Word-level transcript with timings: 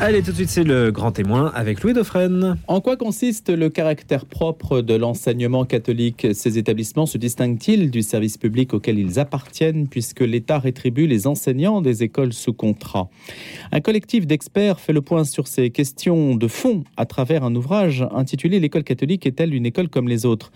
Allez, 0.00 0.22
tout 0.22 0.30
de 0.30 0.36
suite, 0.36 0.48
c'est 0.48 0.62
le 0.62 0.92
grand 0.92 1.10
témoin 1.10 1.50
avec 1.56 1.82
Louis 1.82 1.92
Dauphren. 1.92 2.56
En 2.68 2.80
quoi 2.80 2.96
consiste 2.96 3.50
le 3.50 3.68
caractère 3.68 4.26
propre 4.26 4.80
de 4.80 4.94
l'enseignement 4.94 5.64
catholique? 5.64 6.28
Ces 6.34 6.56
établissements 6.56 7.04
se 7.04 7.18
distinguent-ils 7.18 7.90
du 7.90 8.02
service 8.02 8.38
public 8.38 8.74
auquel 8.74 8.96
ils 8.96 9.18
appartiennent 9.18 9.88
puisque 9.88 10.20
l'État 10.20 10.60
rétribue 10.60 11.08
les 11.08 11.26
enseignants 11.26 11.80
des 11.80 12.04
écoles 12.04 12.32
sous 12.32 12.52
contrat? 12.52 13.08
Un 13.72 13.80
collectif 13.80 14.24
d'experts 14.24 14.78
fait 14.78 14.92
le 14.92 15.02
point 15.02 15.24
sur 15.24 15.48
ces 15.48 15.70
questions 15.70 16.36
de 16.36 16.46
fond 16.46 16.84
à 16.96 17.04
travers 17.04 17.42
un 17.42 17.56
ouvrage 17.56 18.06
intitulé 18.14 18.60
L'école 18.60 18.84
catholique 18.84 19.26
est-elle 19.26 19.52
une 19.52 19.66
école 19.66 19.88
comme 19.88 20.06
les 20.06 20.24
autres 20.24 20.52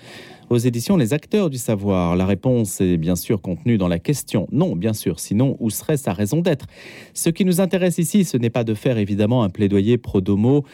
aux 0.52 0.58
éditions 0.58 0.98
Les 0.98 1.14
acteurs 1.14 1.48
du 1.48 1.56
savoir. 1.56 2.14
La 2.14 2.26
réponse 2.26 2.80
est 2.82 2.98
bien 2.98 3.16
sûr 3.16 3.40
contenue 3.40 3.78
dans 3.78 3.88
la 3.88 3.98
question. 3.98 4.46
Non, 4.52 4.76
bien 4.76 4.92
sûr, 4.92 5.18
sinon 5.18 5.56
où 5.60 5.70
serait 5.70 5.96
sa 5.96 6.12
raison 6.12 6.42
d'être? 6.42 6.66
Ce 7.14 7.30
qui 7.30 7.46
nous 7.46 7.62
intéresse 7.62 7.96
ici, 7.96 8.24
ce 8.24 8.36
n'est 8.36 8.50
pas 8.50 8.62
de 8.62 8.74
faire 8.74 8.98
évidemment 8.98 9.44
un 9.44 9.48
plaidoyer 9.48 9.96
pro-domo, 9.96 10.64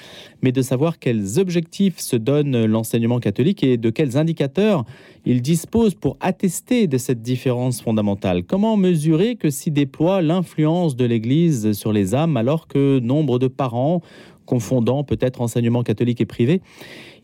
mais 0.43 0.51
de 0.51 0.63
savoir 0.63 0.99
quels 0.99 1.39
objectifs 1.39 2.01
se 2.01 2.17
donne 2.17 2.65
l'enseignement 2.67 3.21
catholique 3.21 3.63
et 3.63 3.77
de 3.77 3.91
quels 3.91 4.17
indicateurs 4.17 4.85
il 5.25 5.43
dispose 5.43 5.95
pour 5.95 6.17
attester 6.21 6.89
de 6.89 6.99
cette 6.99 7.23
différence 7.23 7.81
fondamentale. 7.81 8.43
Comment 8.43 8.77
mesurer 8.77 9.37
que 9.37 9.51
s'y 9.51 9.71
déploie 9.71 10.23
l'influence 10.23 10.97
de 10.97 11.05
l'Église 11.05 11.73
sur 11.73 11.93
les 11.93 12.17
âmes 12.17 12.37
alors 12.37 12.67
que 12.67 12.99
nombre 12.99 13.39
de 13.39 13.47
parents 13.47 14.03
confondant 14.49 15.05
peut-être 15.05 15.43
enseignement 15.43 15.83
catholique 15.83 16.23
et 16.23 16.27
privé. 16.27 16.63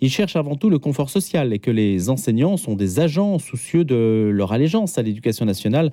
Ils 0.02 0.10
cherchent 0.10 0.36
avant 0.36 0.56
tout 0.56 0.68
le 0.68 0.78
confort 0.78 1.08
social 1.08 1.54
et 1.54 1.58
que 1.58 1.70
les 1.70 2.10
enseignants 2.10 2.58
sont 2.58 2.76
des 2.76 3.00
agents 3.00 3.38
soucieux 3.38 3.84
de 3.84 4.30
leur 4.30 4.52
allégeance 4.52 4.98
à 4.98 5.02
l'éducation 5.02 5.46
nationale 5.46 5.90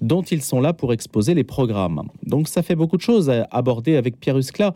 dont 0.00 0.22
ils 0.22 0.42
sont 0.42 0.60
là 0.60 0.72
pour 0.72 0.92
exposer 0.94 1.34
les 1.34 1.44
programmes. 1.44 2.02
Donc 2.24 2.48
ça 2.48 2.62
fait 2.62 2.74
beaucoup 2.74 2.96
de 2.96 3.02
choses 3.02 3.28
à 3.28 3.46
aborder 3.50 3.96
avec 3.96 4.18
Pierre 4.18 4.38
Uscla. 4.38 4.72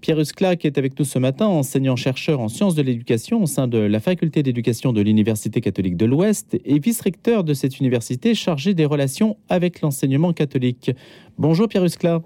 Pierre 0.00 0.18
Uscla 0.18 0.56
qui 0.56 0.66
est 0.66 0.78
avec 0.78 0.98
nous 0.98 1.04
ce 1.04 1.18
matin, 1.18 1.46
enseignant-chercheur 1.46 2.40
en 2.40 2.48
sciences 2.48 2.74
de 2.74 2.82
l'éducation 2.82 3.42
au 3.42 3.46
sein 3.46 3.68
de 3.68 3.78
la 3.78 4.00
faculté 4.00 4.42
d'éducation 4.42 4.94
de 4.94 5.02
l'Université 5.02 5.60
catholique 5.60 5.98
de 5.98 6.06
l'Ouest 6.06 6.58
et 6.64 6.78
vice-recteur 6.78 7.44
de 7.44 7.52
cette 7.52 7.78
université 7.78 8.34
chargé 8.34 8.72
des 8.72 8.86
relations 8.86 9.36
avec 9.50 9.82
l'enseignement 9.82 10.32
catholique. 10.32 10.90
Bonjour 11.38 11.68
Pierre 11.68 11.84
Uscla. 11.84 12.22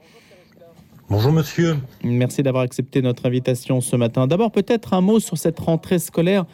Bonjour 1.10 1.32
monsieur. 1.32 1.78
Merci 2.04 2.42
d'avoir 2.42 2.64
accepté 2.64 3.00
notre 3.00 3.24
invitation 3.24 3.80
ce 3.80 3.96
matin. 3.96 4.26
D'abord 4.26 4.52
peut-être 4.52 4.92
un 4.92 5.00
mot 5.00 5.20
sur 5.20 5.38
cette 5.38 5.58
rentrée 5.58 5.98
scolaire 5.98 6.44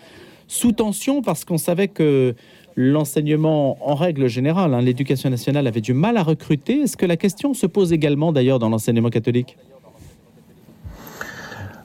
sous 0.47 0.71
tension 0.71 1.23
parce 1.23 1.45
qu'on 1.45 1.59
savait 1.59 1.89
que 1.89 2.37
l'enseignement 2.77 3.77
en 3.85 3.97
règle 3.97 4.29
générale, 4.29 4.73
hein, 4.73 4.81
l'éducation 4.81 5.29
nationale 5.29 5.67
avait 5.67 5.81
du 5.81 5.93
mal 5.93 6.17
à 6.17 6.23
recruter. 6.23 6.83
Est-ce 6.83 6.97
que 6.97 7.05
la 7.05 7.17
question 7.17 7.53
se 7.53 7.67
pose 7.67 7.93
également 7.93 8.31
d'ailleurs 8.31 8.61
dans 8.61 8.69
l'enseignement 8.69 9.11
catholique? 9.11 9.57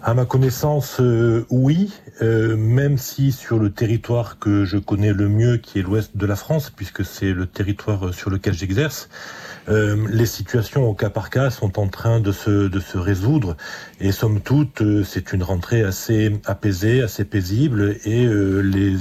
À 0.03 0.14
ma 0.14 0.25
connaissance, 0.25 1.02
euh, 1.02 1.47
oui, 1.50 1.92
euh, 2.22 2.56
même 2.56 3.00
si 3.00 3.31
sur 3.31 3.58
le 3.58 3.72
territoire 3.72 4.38
que 4.38 4.64
je 4.64 4.78
connais 4.78 5.12
le 5.12 5.28
mieux, 5.28 5.58
qui 5.58 5.80
est 5.80 5.81
l'ouest 5.81 6.16
de 6.16 6.25
la 6.25 6.36
France, 6.36 6.70
puisque 6.70 7.03
c'est 7.03 7.34
le 7.34 7.47
territoire 7.47 8.14
sur 8.14 8.30
lequel 8.30 8.53
j'exerce, 8.53 9.09
euh, 9.70 10.08
les 10.09 10.25
situations 10.25 10.88
au 10.88 10.94
cas 10.94 11.09
par 11.09 11.30
cas 11.30 11.50
sont 11.50 11.80
en 11.80 11.88
train 11.88 12.20
de 12.20 12.31
se, 12.31 12.67
de 12.67 12.80
se 12.80 12.98
résoudre. 12.98 13.56
Et 14.00 14.12
somme 14.12 14.42
toute, 14.42 14.81
euh, 14.81 15.03
c'est 15.03 15.34
une 15.34 15.44
rentrée 15.44 15.84
assez 15.84 16.31
apaisée, 16.45 17.02
assez 17.02 17.25
paisible, 17.25 17.97
et 18.06 18.25
euh, 18.25 18.62
les 18.62 18.97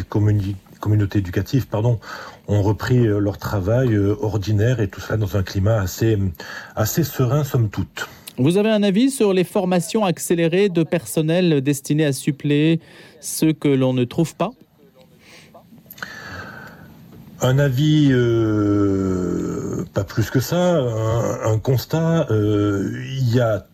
communautés 0.81 1.19
éducatives 1.19 1.67
pardon, 1.67 1.99
ont 2.47 2.63
repris 2.63 3.05
leur 3.05 3.39
travail 3.39 3.99
ordinaire, 3.99 4.81
et 4.81 4.89
tout 4.89 5.01
cela 5.01 5.17
dans 5.17 5.37
un 5.37 5.43
climat 5.43 5.81
assez, 5.81 6.19
assez 6.77 7.05
serein, 7.05 7.45
somme 7.45 7.69
toute. 7.69 8.09
Vous 8.39 8.57
avez 8.57 8.71
un 8.71 8.85
avis 8.85 9.11
sur 9.11 9.33
les 9.33 9.43
formations 9.43 10.05
accélérées 10.05 10.69
de 10.69 10.85
personnel 10.85 11.61
destinées 11.61 12.05
à 12.05 12.13
suppléer 12.13 12.81
ceux 13.21 13.53
que 13.53 13.67
l'on 13.67 13.93
ne 13.93 14.05
trouve 14.05 14.37
pas? 14.37 14.51
Un 17.41 17.59
avis, 17.59 18.09
euh, 18.11 19.48
pas 19.93 20.05
plus 20.05 20.31
que 20.31 20.41
ça, 20.41 20.79
un, 20.79 21.59
constat, 21.59 22.27
euh, 22.31 23.03
il 23.19 23.35
y 23.35 23.41
a 23.41 23.67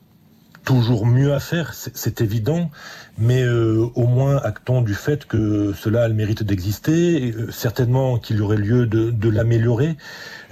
toujours 0.64 1.04
mieux 1.04 1.34
à 1.34 1.40
faire, 1.40 1.74
c'est 1.74 2.22
évident, 2.22 2.70
mais 3.18 3.42
euh, 3.42 3.86
au 3.94 4.06
moins 4.06 4.38
actons 4.38 4.80
du 4.80 4.94
fait 4.94 5.26
que 5.26 5.74
cela 5.74 6.04
a 6.04 6.08
le 6.08 6.14
mérite 6.14 6.42
d'exister, 6.42 7.34
certainement 7.50 8.18
qu'il 8.18 8.38
y 8.38 8.40
aurait 8.40 8.56
lieu 8.56 8.86
de, 8.86 9.28
l'améliorer, 9.28 9.96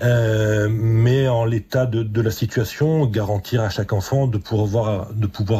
mais 0.02 1.28
en 1.28 1.46
l'état 1.46 1.86
de, 1.86 2.20
la 2.20 2.30
situation, 2.30 3.06
garantir 3.06 3.62
à 3.62 3.70
chaque 3.70 3.94
enfant 3.94 4.26
de 4.26 4.36
pouvoir, 4.36 5.08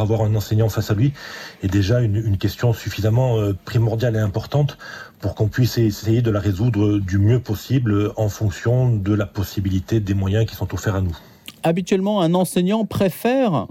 avoir 0.00 0.20
un 0.20 0.34
enseignant 0.34 0.68
face 0.68 0.90
à 0.90 0.94
lui 0.94 1.14
est 1.62 1.68
déjà 1.68 2.00
une 2.02 2.36
question 2.36 2.74
suffisamment 2.74 3.38
primordiale 3.64 4.16
et 4.16 4.20
importante 4.20 4.76
pour 5.22 5.36
qu'on 5.36 5.48
puisse 5.48 5.78
essayer 5.78 6.20
de 6.20 6.30
la 6.30 6.40
résoudre 6.40 6.98
du 6.98 7.18
mieux 7.18 7.38
possible 7.38 8.12
en 8.16 8.28
fonction 8.28 8.94
de 8.94 9.14
la 9.14 9.24
possibilité 9.24 10.00
des 10.00 10.14
moyens 10.14 10.44
qui 10.46 10.56
sont 10.56 10.74
offerts 10.74 10.96
à 10.96 11.00
nous. 11.00 11.16
Habituellement, 11.62 12.20
un 12.20 12.34
enseignant 12.34 12.84
préfère 12.84 13.68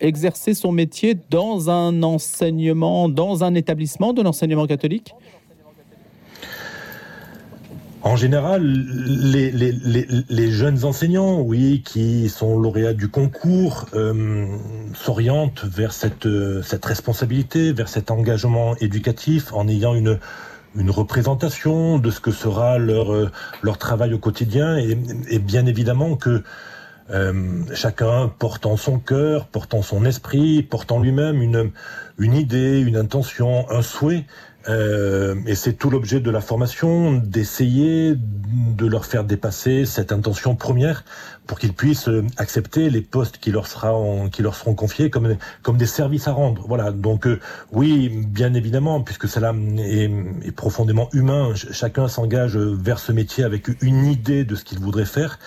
exercer 0.00 0.54
son 0.54 0.72
métier 0.72 1.16
dans 1.30 1.70
un 1.70 2.02
enseignement, 2.02 3.10
dans 3.10 3.44
un 3.44 3.54
établissement 3.54 4.14
de 4.14 4.22
l'enseignement 4.22 4.66
catholique? 4.66 5.14
En 8.02 8.16
général, 8.16 8.62
les, 8.62 10.50
jeunes 10.50 10.84
enseignants, 10.84 11.40
oui, 11.40 11.82
qui 11.84 12.28
sont 12.28 12.56
lauréats 12.58 12.92
du 12.94 13.08
concours, 13.08 13.86
euh, 13.94 14.46
s'orientent 14.94 15.64
vers 15.64 15.92
cette, 15.92 16.28
cette 16.62 16.84
responsabilité, 16.84 17.72
vers 17.72 17.88
cet 17.88 18.10
engagement 18.12 18.76
éducatif 18.76 19.52
en 19.52 19.66
ayant 19.66 19.94
une, 19.94 20.20
une 20.76 20.90
représentation 20.90 21.98
de 21.98 22.10
ce 22.10 22.20
que 22.20 22.30
sera 22.30 22.78
leur, 22.78 23.12
euh, 23.12 23.30
leur 23.62 23.78
travail 23.78 24.12
au 24.14 24.18
quotidien 24.18 24.76
et, 24.76 25.38
bien 25.38 25.66
évidemment 25.66 26.16
que 26.16 26.42
euh, 27.10 27.62
chacun 27.74 28.28
portant 28.38 28.76
son 28.76 28.98
cœur, 28.98 29.46
portant 29.46 29.82
son 29.82 30.04
esprit, 30.04 30.62
portant 30.62 30.98
lui-même 31.00 31.40
une, 31.40 31.70
une 32.18 32.34
idée, 32.34 32.80
une 32.80 32.96
intention, 32.96 33.70
un 33.70 33.82
souhait. 33.82 34.24
Euh, 34.68 35.36
et 35.46 35.54
c'est 35.54 35.74
tout 35.74 35.90
l'objet 35.90 36.18
de 36.18 36.30
la 36.30 36.40
formation, 36.40 37.12
d'essayer 37.12 38.14
de 38.16 38.86
leur 38.86 39.06
faire 39.06 39.22
dépasser 39.22 39.84
cette 39.84 40.10
intention 40.10 40.56
première 40.56 41.04
pour 41.46 41.58
qu'ils 41.58 41.72
puissent 41.72 42.08
euh, 42.08 42.24
accepter 42.36 42.90
les 42.90 43.00
postes 43.00 43.38
qui 43.38 43.50
leur, 43.50 43.66
seront, 43.66 44.28
qui 44.28 44.42
leur 44.42 44.54
seront 44.54 44.74
confiés 44.74 45.10
comme, 45.10 45.36
comme 45.62 45.76
des 45.76 45.86
services 45.86 46.28
à 46.28 46.32
rendre. 46.32 46.64
Voilà. 46.66 46.92
Donc 46.92 47.26
euh, 47.26 47.40
oui, 47.72 48.08
bien 48.08 48.54
évidemment, 48.54 49.00
puisque 49.02 49.28
cela 49.28 49.54
est, 49.78 50.10
profondément 50.52 51.08
humain, 51.12 51.52
chacun 51.54 52.08
s'engage 52.08 52.56
vers 52.56 52.98
ce 52.98 53.12
métier 53.12 53.44
avec 53.44 53.68
une 53.82 54.06
idée 54.06 54.44
de 54.44 54.54
ce 54.54 54.64
qu'il 54.64 54.78
voudrait 54.78 55.04
faire 55.04 55.38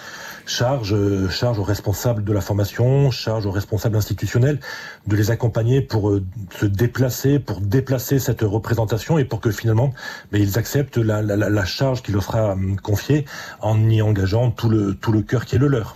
charge, 0.46 0.94
euh, 0.94 1.30
charge 1.30 1.60
aux 1.60 1.64
responsables 1.64 2.24
de 2.24 2.34
la 2.34 2.42
formation, 2.42 3.12
charge 3.12 3.46
aux 3.46 3.52
responsables 3.52 3.96
institutionnels 3.96 4.60
de 5.08 5.16
les 5.16 5.32
accompagner 5.32 5.82
pour 5.82 6.20
se 6.60 6.66
déplacer, 6.66 7.40
pour 7.40 7.62
déplacer 7.62 8.20
cette 8.20 8.42
représentation 8.42 9.18
et 9.18 9.26
pour 9.26 9.42
que 9.42 9.52
finalement 9.52 9.94
mais 10.32 10.42
ils 10.42 10.58
acceptent 10.58 10.98
la, 10.98 11.22
la, 11.22 11.66
charge 11.66 12.02
qui 12.02 12.12
leur 12.12 12.24
sera 12.24 12.56
confiée 12.82 13.26
en 13.62 13.90
y 13.90 14.02
engageant 14.02 14.52
tout 14.52 14.70
le, 14.70 14.96
tout 14.96 15.12
le 15.12 15.22
cœur 15.22 15.46
qui 15.46 15.56
est 15.56 15.60
le 15.60 15.68
leur. 15.68 15.89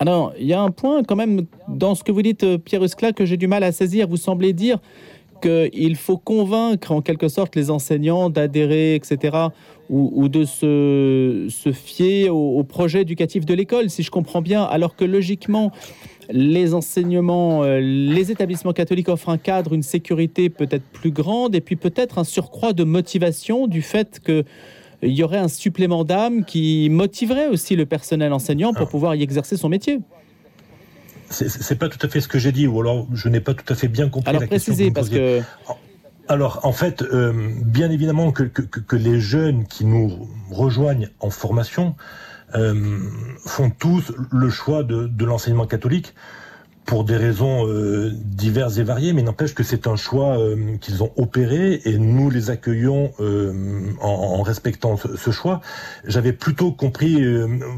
Alors, 0.00 0.32
il 0.38 0.46
y 0.46 0.52
a 0.52 0.60
un 0.60 0.70
point 0.70 1.02
quand 1.04 1.16
même 1.16 1.46
dans 1.68 1.94
ce 1.94 2.02
que 2.02 2.12
vous 2.12 2.22
dites, 2.22 2.44
euh, 2.44 2.58
Pierre 2.58 2.82
Uscla, 2.82 3.12
que 3.12 3.24
j'ai 3.24 3.36
du 3.36 3.46
mal 3.46 3.62
à 3.62 3.72
saisir. 3.72 4.08
Vous 4.08 4.16
semblez 4.16 4.52
dire 4.52 4.78
qu'il 5.40 5.96
faut 5.96 6.16
convaincre 6.16 6.92
en 6.92 7.02
quelque 7.02 7.28
sorte 7.28 7.54
les 7.54 7.70
enseignants 7.70 8.30
d'adhérer, 8.30 8.94
etc., 8.94 9.36
ou, 9.90 10.30
de 10.30 10.44
se, 10.46 11.70
fier 11.72 12.30
au, 12.30 12.64
projet 12.64 13.02
éducatif 13.02 13.44
de 13.44 13.52
l'école, 13.52 13.90
si 13.90 14.02
je 14.02 14.10
comprends 14.10 14.40
bien, 14.40 14.62
alors 14.62 14.96
que 14.96 15.04
logiquement, 15.04 15.72
les 16.30 16.72
enseignements, 16.72 17.62
euh, 17.64 17.80
les 17.80 18.32
établissements 18.32 18.72
catholiques 18.72 19.10
offrent 19.10 19.28
un 19.28 19.36
cadre, 19.36 19.74
une 19.74 19.82
sécurité 19.82 20.48
peut-être 20.48 20.84
plus 20.84 21.10
grande, 21.10 21.54
et 21.54 21.60
puis 21.60 21.76
peut-être 21.76 22.18
un 22.18 22.24
surcroît 22.24 22.72
de 22.72 22.82
motivation 22.82 23.66
du 23.66 23.82
fait 23.82 24.20
que 24.24 24.44
il 25.04 25.12
y 25.12 25.22
aurait 25.22 25.38
un 25.38 25.48
supplément 25.48 26.04
d'âme 26.04 26.44
qui 26.44 26.88
motiverait 26.90 27.48
aussi 27.48 27.76
le 27.76 27.86
personnel 27.86 28.32
enseignant 28.32 28.72
pour 28.72 28.88
ah. 28.88 28.90
pouvoir 28.90 29.14
y 29.14 29.22
exercer 29.22 29.56
son 29.56 29.68
métier 29.68 30.00
c'est 31.30 31.78
pas 31.78 31.88
tout 31.88 32.04
à 32.06 32.08
fait 32.08 32.20
ce 32.20 32.28
que 32.28 32.38
j'ai 32.38 32.52
dit, 32.52 32.66
ou 32.66 32.80
alors 32.80 33.06
je 33.12 33.28
n'ai 33.28 33.40
pas 33.40 33.54
tout 33.54 33.70
à 33.72 33.74
fait 33.74 33.88
bien 33.88 34.08
compris 34.08 34.28
alors, 34.28 34.42
la 34.42 34.46
question. 34.46 34.74
parce 34.92 35.08
que... 35.08 35.40
Alors, 36.28 36.60
en 36.62 36.72
fait, 36.72 37.02
euh, 37.02 37.32
bien 37.64 37.90
évidemment 37.90 38.32
que, 38.32 38.44
que, 38.44 38.96
les 38.96 39.20
jeunes 39.20 39.66
qui 39.66 39.84
nous 39.84 40.28
rejoignent 40.50 41.10
en 41.20 41.28
formation 41.28 41.96
euh, 42.54 42.98
font 43.44 43.70
tous 43.70 44.12
le 44.32 44.48
choix 44.48 44.84
de, 44.84 45.06
de 45.06 45.24
l'enseignement 45.24 45.66
catholique 45.66 46.14
pour 46.84 47.04
des 47.04 47.16
raisons 47.16 47.66
euh, 47.66 48.10
diverses 48.14 48.76
et 48.78 48.82
variées, 48.82 49.12
mais 49.12 49.22
n'empêche 49.22 49.54
que 49.54 49.62
c'est 49.62 49.86
un 49.86 49.96
choix 49.96 50.38
euh, 50.38 50.76
qu'ils 50.80 51.02
ont 51.02 51.12
opéré 51.16 51.80
et 51.84 51.96
nous 51.96 52.28
les 52.28 52.50
accueillons 52.50 53.12
euh, 53.20 53.90
en, 54.00 54.08
en, 54.08 54.42
respectant 54.42 54.96
ce, 54.96 55.16
ce 55.16 55.30
choix. 55.30 55.60
J'avais 56.04 56.32
plutôt 56.32 56.72
compris 56.72 57.24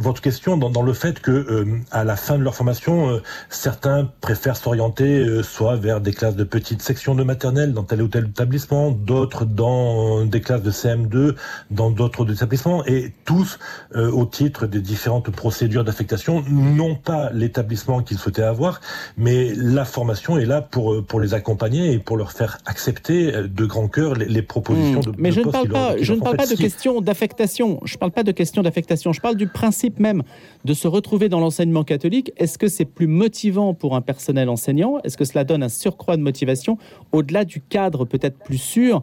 votre 0.00 0.20
question 0.20 0.56
dans, 0.56 0.70
dans, 0.70 0.82
le 0.82 0.92
fait 0.92 1.20
que 1.20 1.66
à 1.90 2.04
la 2.04 2.16
fin 2.16 2.38
de 2.38 2.42
leur 2.42 2.54
formation, 2.54 3.20
certains 3.48 4.10
préfèrent 4.20 4.56
s'orienter 4.56 5.42
soit 5.42 5.76
vers 5.76 6.00
des 6.00 6.12
classes 6.12 6.36
de 6.36 6.44
petites 6.44 6.82
sections 6.82 7.14
de 7.14 7.22
maternelle 7.22 7.72
dans 7.72 7.84
tel 7.84 8.02
ou 8.02 8.08
tel 8.08 8.26
établissement, 8.26 8.90
d'autres 8.90 9.44
dans 9.44 10.24
des 10.24 10.40
classes 10.40 10.62
de 10.62 10.70
CM2 10.70 11.34
dans 11.70 11.90
d'autres 11.90 12.30
établissements, 12.30 12.84
et 12.86 13.12
tous, 13.24 13.58
au 13.94 14.26
titre 14.26 14.66
des 14.66 14.80
différentes 14.80 15.30
procédures 15.30 15.84
d'affectation, 15.84 16.42
n'ont 16.48 16.96
pas 16.96 17.30
l'établissement 17.32 18.02
qu'ils 18.02 18.18
souhaitaient 18.18 18.42
avoir, 18.42 18.80
mais 19.16 19.52
la 19.54 19.84
formation 19.84 20.38
est 20.38 20.44
là 20.46 20.62
pour, 20.62 20.94
euh, 20.94 21.02
pour 21.02 21.20
les 21.20 21.34
accompagner 21.34 21.92
et 21.92 21.98
pour 21.98 22.16
leur 22.16 22.32
faire 22.32 22.58
accepter 22.66 23.34
euh, 23.34 23.48
de 23.48 23.64
grand 23.64 23.88
cœur 23.88 24.14
les, 24.14 24.26
les 24.26 24.42
propositions 24.42 25.00
mmh. 25.00 25.12
de 25.12 25.12
Mais 25.18 25.32
je 25.32 25.40
ne 25.40 25.50
parle 25.50 25.68
pas, 25.68 25.96
je 26.00 26.12
ne 26.12 26.20
parle 26.20 26.36
pas 26.36 26.46
de 26.46 26.54
question 26.54 27.00
d'affectation. 27.00 27.80
Je 27.84 27.96
parle 27.96 28.12
pas 28.12 28.22
de 28.22 28.32
question 28.32 28.62
d'affectation. 28.62 29.12
Je 29.12 29.20
parle 29.20 29.36
du 29.36 29.46
principe 29.46 29.98
même 29.98 30.22
de 30.64 30.74
se 30.74 30.88
retrouver 30.88 31.28
dans 31.28 31.40
l'enseignement 31.40 31.84
catholique. 31.84 32.32
Est-ce 32.36 32.58
que 32.58 32.68
c'est 32.68 32.84
plus 32.84 33.06
motivant 33.06 33.74
pour 33.74 33.96
un 33.96 34.00
personnel 34.00 34.48
enseignant? 34.48 34.98
Est-ce 35.04 35.16
que 35.16 35.24
cela 35.24 35.44
donne 35.44 35.62
un 35.62 35.68
surcroît 35.68 36.16
de 36.16 36.22
motivation 36.22 36.78
au-delà 37.12 37.44
du 37.44 37.60
cadre 37.60 38.04
peut-être 38.04 38.38
plus 38.38 38.58
sûr 38.58 39.02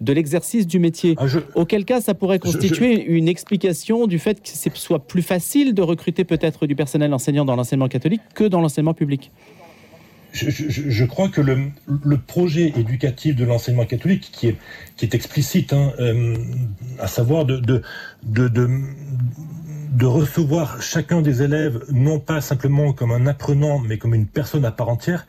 de 0.00 0.12
l'exercice 0.12 0.66
du 0.66 0.78
métier. 0.78 1.14
Ah, 1.18 1.26
Auquel 1.54 1.84
cas, 1.84 2.00
ça 2.00 2.14
pourrait 2.14 2.38
constituer 2.38 3.04
une 3.04 3.28
explication 3.28 4.06
du 4.06 4.18
fait 4.18 4.42
que 4.42 4.48
ce 4.48 4.70
soit 4.74 5.06
plus 5.06 5.22
facile 5.22 5.74
de 5.74 5.82
recruter 5.82 6.24
peut-être 6.24 6.66
du 6.66 6.74
personnel 6.74 7.12
enseignant 7.12 7.44
dans 7.44 7.56
l'enseignement 7.56 7.88
catholique 7.88 8.22
que 8.34 8.44
dans 8.44 8.60
l'enseignement 8.60 8.94
public. 8.94 9.30
Je, 10.32 11.04
crois 11.04 11.28
que 11.28 11.40
le, 11.40 12.16
projet 12.18 12.72
éducatif 12.76 13.34
de 13.34 13.44
l'enseignement 13.44 13.84
catholique, 13.84 14.30
qui 14.32 14.48
est, 14.48 14.56
qui 14.96 15.04
est 15.04 15.14
explicite, 15.14 15.72
hein, 15.72 15.92
euh, 15.98 16.36
à 17.00 17.08
savoir 17.08 17.44
de, 17.44 17.56
de, 17.58 17.82
de, 18.22 18.48
de, 18.48 20.06
recevoir 20.06 20.80
chacun 20.80 21.20
des 21.20 21.42
élèves, 21.42 21.84
non 21.90 22.20
pas 22.20 22.40
simplement 22.40 22.92
comme 22.92 23.10
un 23.10 23.26
apprenant, 23.26 23.80
mais 23.80 23.98
comme 23.98 24.14
une 24.14 24.26
personne 24.26 24.64
à 24.64 24.70
part 24.70 24.88
entière, 24.88 25.26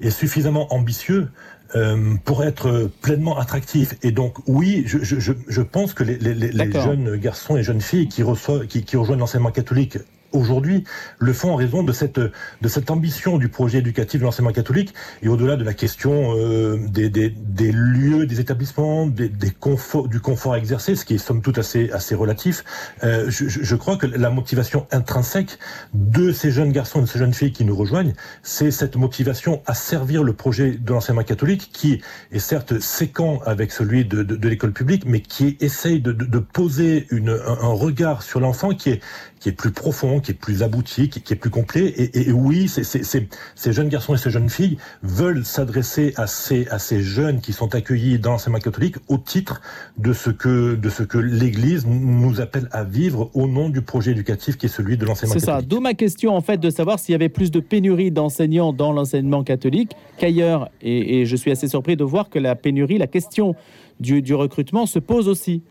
est 0.00 0.10
suffisamment 0.10 0.72
ambitieux 0.74 1.28
euh, 1.76 2.14
pour 2.24 2.44
être 2.44 2.90
pleinement 3.00 3.38
attractif. 3.38 3.94
Et 4.02 4.12
donc, 4.12 4.36
oui, 4.46 4.82
je, 4.86 4.98
je, 5.02 5.32
je 5.46 5.62
pense 5.62 5.94
que 5.94 6.04
les, 6.04 6.18
les, 6.18 6.34
les 6.34 6.72
jeunes 6.72 7.16
garçons 7.16 7.56
et 7.56 7.62
jeunes 7.62 7.80
filles 7.80 8.08
qui, 8.08 8.22
reçoivent, 8.22 8.66
qui, 8.66 8.84
qui 8.84 8.96
rejoignent 8.96 9.20
l'enseignement 9.20 9.52
catholique 9.52 9.98
aujourd'hui 10.32 10.84
le 11.18 11.32
font 11.32 11.52
en 11.52 11.56
raison 11.56 11.82
de 11.82 11.92
cette, 11.92 12.18
de 12.18 12.68
cette 12.68 12.90
ambition 12.90 13.38
du 13.38 13.48
projet 13.48 13.78
éducatif 13.78 14.20
de 14.20 14.24
l'enseignement 14.24 14.52
catholique 14.52 14.94
et 15.22 15.28
au-delà 15.28 15.56
de 15.56 15.64
la 15.64 15.74
question 15.74 16.34
euh, 16.36 16.78
des, 16.88 17.10
des, 17.10 17.30
des, 17.30 17.72
lieux, 17.72 18.26
des 18.26 18.40
établissements, 18.40 19.06
des, 19.06 19.28
des 19.28 19.50
conforts, 19.50 20.08
du 20.08 20.20
confort 20.20 20.54
à 20.54 20.58
exercer, 20.58 20.96
ce 20.96 21.04
qui 21.04 21.14
est 21.14 21.18
somme 21.18 21.42
toute 21.42 21.58
assez, 21.58 21.90
assez 21.92 22.14
relatif. 22.14 22.64
Euh, 23.04 23.26
je, 23.28 23.48
je, 23.48 23.76
crois 23.76 23.96
que 23.96 24.06
la 24.06 24.30
motivation 24.30 24.86
intrinsèque 24.90 25.58
de 25.94 26.32
ces 26.32 26.50
jeunes 26.50 26.72
garçons 26.72 27.00
et 27.00 27.02
de 27.02 27.08
ces 27.08 27.18
jeunes 27.18 27.34
filles 27.34 27.52
qui 27.52 27.64
nous 27.64 27.76
rejoignent, 27.76 28.14
c'est 28.42 28.70
cette 28.70 28.96
motivation 28.96 29.62
à 29.66 29.74
servir 29.74 30.22
le 30.22 30.32
projet 30.32 30.72
de 30.72 30.92
l'enseignement 30.92 31.24
catholique 31.24 31.70
qui 31.72 32.00
est 32.32 32.38
certes 32.38 32.78
séquent 32.80 33.10
avec 33.44 33.72
celui 33.72 34.04
de, 34.04 34.22
de, 34.22 34.36
de 34.36 34.48
l'école 34.48 34.72
publique, 34.72 35.04
mais 35.06 35.20
qui 35.20 35.56
essaye 35.60 36.00
de, 36.00 36.12
de 36.12 36.38
poser 36.38 37.06
une, 37.10 37.30
un, 37.30 37.58
un 37.62 37.72
regard 37.72 38.22
sur 38.22 38.40
l'enfant 38.40 38.70
qui 38.70 38.90
est, 38.90 39.00
qui 39.40 39.48
est 39.48 39.52
plus 39.52 39.72
profond, 39.72 40.20
qui 40.20 40.32
est 40.32 40.34
plus 40.34 40.62
abouti, 40.62 41.08
qui, 41.08 41.32
est 41.32 41.36
plus 41.36 41.50
complet. 41.50 41.86
Et, 41.86 42.28
et 42.28 42.32
oui, 42.32 42.68
ces 42.68 43.72
jeunes 43.72 43.88
garçons 43.88 44.14
et 44.14 44.18
ces 44.18 44.30
jeunes 44.30 44.50
filles 44.50 44.76
veulent 45.02 45.44
s'adresser 45.46 46.12
à 46.16 46.26
ces, 46.26 46.68
à 46.68 46.78
ces 46.78 47.00
jeunes 47.02 47.40
qui 47.40 47.54
sont 47.54 47.74
accueillis 47.74 48.18
dans 48.18 48.32
l'enseignement 48.32 48.58
catholique 48.58 48.96
au 49.08 49.16
titre 49.16 49.62
de 49.96 50.12
ce 50.12 50.28
que, 50.28 50.74
de 50.74 50.88
ce 50.90 51.02
que 51.02 51.16
l'Église 51.16 51.86
nous 51.86 52.40
appelle 52.42 52.68
à 52.70 52.84
vivre 52.84 53.30
au 53.32 53.48
nom 53.48 53.70
du 53.70 53.80
projet 53.80 54.10
éducatif 54.12 54.58
qui 54.58 54.66
est 54.66 54.70
celui 54.70 54.98
de 54.98 55.06
l'enseignement 55.06 55.34
catholique. 55.34 55.50
C'est 55.50 55.62
ça. 55.62 55.66
D'où 55.66 55.80
ma 55.80 55.94
question 55.94 56.36
en 56.36 56.42
fait 56.42 56.58
de 56.58 56.68
savoir 56.68 56.98
s'il 56.98 57.12
y 57.12 57.16
avait 57.16 57.30
plus 57.30 57.50
de 57.50 57.60
pénurie 57.60 58.10
d'enseignants 58.10 58.74
dans 58.74 58.92
l'enseignement 58.92 59.42
catholique 59.42 59.92
qu'ailleurs. 60.18 60.68
Et, 60.82 61.20
et, 61.20 61.24
je 61.24 61.36
suis 61.36 61.50
assez 61.50 61.66
surpris 61.66 61.96
de 61.96 62.04
voir 62.04 62.28
que 62.28 62.38
la 62.38 62.54
pénurie, 62.56 62.98
la 62.98 63.06
question 63.06 63.54
du, 64.00 64.20
du 64.20 64.34
recrutement 64.34 64.84
se 64.84 64.98
pose 64.98 65.28
aussi. 65.28 65.62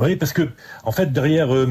Oui, 0.00 0.16
parce 0.16 0.32
que 0.32 0.48
en 0.84 0.92
fait 0.92 1.12
derrière 1.12 1.54
euh, 1.54 1.66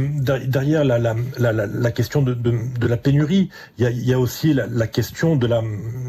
derrière 0.46 0.84
la, 0.86 1.00
la, 1.00 1.16
la, 1.38 1.52
la 1.52 1.92
question 1.92 2.22
de, 2.22 2.34
de, 2.34 2.54
de, 2.80 2.88
la 2.88 2.98
pénurie, 2.98 3.50
il 3.78 3.84
y 3.84 3.88
a, 3.88 3.90
y 3.90 4.14
a, 4.14 4.20
aussi 4.20 4.54
la, 4.54 4.88
question 4.88 5.36
de 5.36 5.48
la 5.48 5.64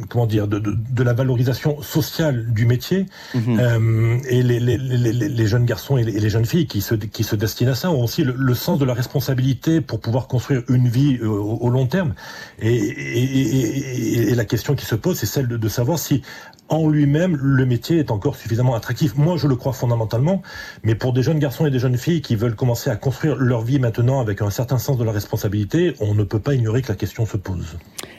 comment 0.09 0.27
dire 0.27 0.47
de, 0.47 1.03
la 1.03 1.13
valorisation 1.15 1.81
sociale 1.81 2.53
du 2.53 2.67
métier 2.67 3.07
mmh. 3.35 3.59
euh, 3.59 4.19
et 4.29 4.43
les, 4.43 4.61
les, 4.61 4.77
les, 4.77 5.13
les, 5.13 5.47
jeunes 5.47 5.65
garçons 5.65 5.97
et 5.97 6.05
les, 6.05 6.31
jeunes 6.31 6.45
filles 6.45 6.67
qui 6.67 6.83
se 6.83 6.95
qui 6.95 7.25
se 7.25 7.37
destinent 7.37 7.73
à 7.73 7.75
ça 7.75 7.91
ont 7.91 8.05
aussi 8.05 8.23
le, 8.25 8.55
sens 8.55 8.79
de 8.79 8.85
la 8.85 8.95
responsabilité 8.95 9.81
pour 9.81 10.01
pouvoir 10.01 10.29
construire 10.29 10.63
une 10.69 10.89
vie 10.89 11.19
euh, 11.23 11.29
au, 11.29 11.59
au, 11.59 11.71
long 11.71 11.87
terme. 11.87 12.15
Et, 12.61 12.75
et, 12.75 13.23
et, 13.23 14.31
et, 14.31 14.35
la 14.35 14.45
question 14.45 14.75
qui 14.75 14.85
se 14.85 14.95
pose, 14.95 15.19
c'est 15.19 15.27
celle 15.27 15.49
de 15.49 15.69
savoir 15.69 15.99
si 15.99 16.23
en 16.71 16.89
lui-même, 16.89 17.37
le 17.37 17.67
métier 17.67 17.99
est 17.99 18.11
encore 18.13 18.37
suffisamment 18.37 18.75
attractif. 18.77 19.17
Moi, 19.17 19.37
je 19.37 19.49
le 19.49 19.57
crois 19.57 19.73
fondamentalement, 19.73 20.41
mais 20.85 20.95
pour 20.95 21.13
des 21.13 21.23
jeunes 21.23 21.41
garçons 21.41 21.67
et 21.67 21.71
des 21.71 21.81
jeunes 21.81 21.99
filles 21.99 22.10
qui 22.19 22.35
veulent 22.35 22.57
commencer 22.57 22.91
à 22.91 22.97
construire 22.97 23.37
leur 23.37 23.63
vie 23.63 23.79
maintenant 23.79 24.21
avec 24.21 24.43
un 24.43 24.51
certain 24.51 24.79
sens 24.79 24.99
de 24.99 25.05
la 25.05 25.13
responsabilité, 25.13 25.95
on 26.01 26.15
ne 26.15 26.25
peut 26.25 26.41
pas 26.41 26.55
ignorer 26.55 26.83
que 26.83 26.89
la 26.89 26.97
question 26.97 27.25
se 27.27 27.37
pose. 27.37 27.79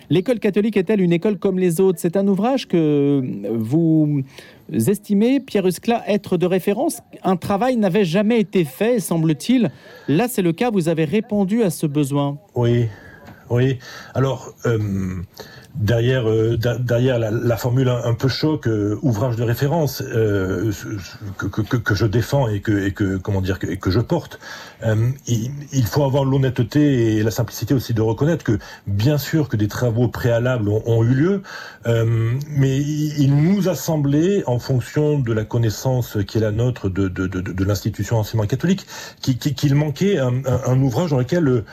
L'école 0.09 0.39
catholique 0.39 0.77
est-elle 0.77 1.01
une 1.01 1.11
école 1.11 1.37
comme 1.37 1.59
les 1.59 1.81
autres? 1.81 1.99
C'est 1.99 2.15
un 2.15 2.27
ouvrage 2.27 2.67
que 2.67 3.21
vous 3.53 4.23
estimez, 4.71 5.41
Pierre 5.41 5.67
Uscla, 5.67 6.03
être 6.07 6.37
de 6.37 6.45
référence. 6.45 6.99
Un 7.23 7.35
travail 7.35 7.75
n'avait 7.75 8.05
jamais 8.05 8.39
été 8.39 8.63
fait, 8.63 8.99
semble-t-il. 8.99 9.71
Là, 10.07 10.27
c'est 10.29 10.41
le 10.41 10.53
cas, 10.53 10.69
vous 10.71 10.87
avez 10.87 11.05
répondu 11.05 11.63
à 11.63 11.69
ce 11.69 11.85
besoin. 11.85 12.37
Oui, 12.55 12.87
oui. 13.49 13.77
Alors... 14.13 14.53
Euh 14.65 15.21
derrière, 15.75 16.29
euh, 16.29 16.57
derrière 16.57 17.19
la, 17.19 17.31
la, 17.31 17.57
formule 17.57 17.89
un, 17.89 18.13
peu 18.13 18.27
choc, 18.27 18.67
euh, 18.67 18.97
ouvrage 19.01 19.35
de 19.35 19.43
référence 19.43 20.01
euh, 20.01 20.71
que, 21.37 21.47
que, 21.47 21.77
que, 21.77 21.95
je 21.95 22.05
défends 22.05 22.47
et 22.47 22.59
que, 22.61 22.85
et 22.85 22.91
que 22.91 23.17
comment 23.17 23.41
dire 23.41 23.59
que, 23.59 23.67
que 23.67 23.91
je 23.91 23.99
porte, 23.99 24.39
il, 25.27 25.51
il, 25.71 25.85
faut 25.85 26.03
avoir 26.03 26.25
l'honnêteté 26.25 27.17
et 27.17 27.23
la 27.23 27.31
simplicité 27.31 27.73
aussi 27.73 27.93
de 27.93 28.01
reconnaître 28.01 28.43
que 28.43 28.57
bien 28.87 29.17
sûr 29.17 29.47
que 29.49 29.57
des 29.57 29.67
travaux 29.67 30.07
préalables 30.07 30.69
ont, 30.69 30.83
ont 30.85 31.03
eu 31.03 31.13
lieu, 31.13 31.41
mais 31.85 32.79
il 32.79 33.35
nous 33.35 33.69
a 33.69 33.75
semblé, 33.75 34.43
en 34.47 34.59
fonction 34.59 35.19
de 35.19 35.33
la 35.33 35.45
connaissance 35.45 36.17
qui 36.27 36.37
est 36.37 36.41
la 36.41 36.51
nôtre 36.51 36.89
de, 36.89 37.07
de, 37.07 37.27
de, 37.27 37.41
de 37.41 37.63
l'institution 37.63 38.17
enseignement 38.17 38.47
catholique, 38.47 38.85
qu'il 39.21 39.75
manquait 39.75 40.17
un, 40.17 40.81
ouvrage 40.81 41.11
dans 41.11 41.17
lequel 41.17 41.63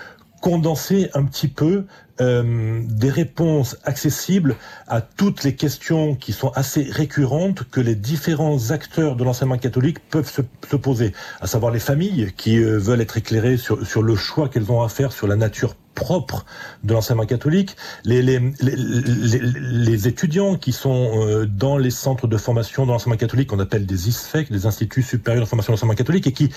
condenser 0.41 1.11
un 1.15 1.25
petit 1.25 1.49
peu 1.49 1.85
euh, 2.21 2.83
des 2.85 3.11
réponses 3.11 3.77
accessibles 3.85 4.57
à 4.87 5.01
toutes 5.01 5.45
les 5.45 5.55
questions 5.55 6.15
qui 6.15 6.33
sont 6.33 6.51
assez 6.51 6.83
récurrentes 6.83 7.65
que 7.71 7.81
les 7.81 7.95
différents 7.95 8.71
acteurs 8.71 9.17
de 9.17 9.25
l'enseignement 9.25 9.59
catholique 9.59 9.99
peuvent 10.11 10.31
se, 10.31 10.43
se, 10.69 10.77
poser, 10.77 11.13
à 11.41 11.47
savoir 11.47 11.73
les 11.73 11.79
familles 11.79 12.33
qui 12.37 12.59
euh, 12.59 12.79
veulent 12.79 13.01
être 13.01 13.17
éclairées 13.17 13.57
sur, 13.57 13.87
sur 13.87 14.03
le 14.03 14.17
choix 14.17 14.49
qu'elles 14.49 14.73
ont 14.73 14.83
à 14.83 14.89
faire 14.89 15.13
sur 15.13 15.29
la 15.29 15.37
nature 15.37 15.75
propre 15.99 16.47
de 16.85 16.93
l'enseignement 16.93 17.27
catholique, 17.27 17.77
les, 18.05 18.23
les, 18.23 18.39
les, 18.63 18.77
les, 18.77 20.09
étudiants 20.09 20.57
qui 20.57 20.71
sont 20.71 21.27
euh, 21.27 21.45
dans 21.45 21.77
les 21.77 21.91
centres 21.91 22.29
de 22.29 22.37
formation 22.37 22.87
de 22.87 22.93
l'enseignement 22.93 23.17
catholique, 23.17 23.49
qu'on 23.49 23.59
appelle 23.59 23.85
des 23.85 24.09
ISFEC, 24.09 24.51
des 24.51 24.67
instituts 24.67 25.03
supérieurs 25.03 25.43
de 25.43 25.49
formation 25.49 25.73
de 25.73 25.75
l'enseignement 25.75 25.97
catholique, 25.97 26.29
et 26.29 26.33
qui, 26.33 26.51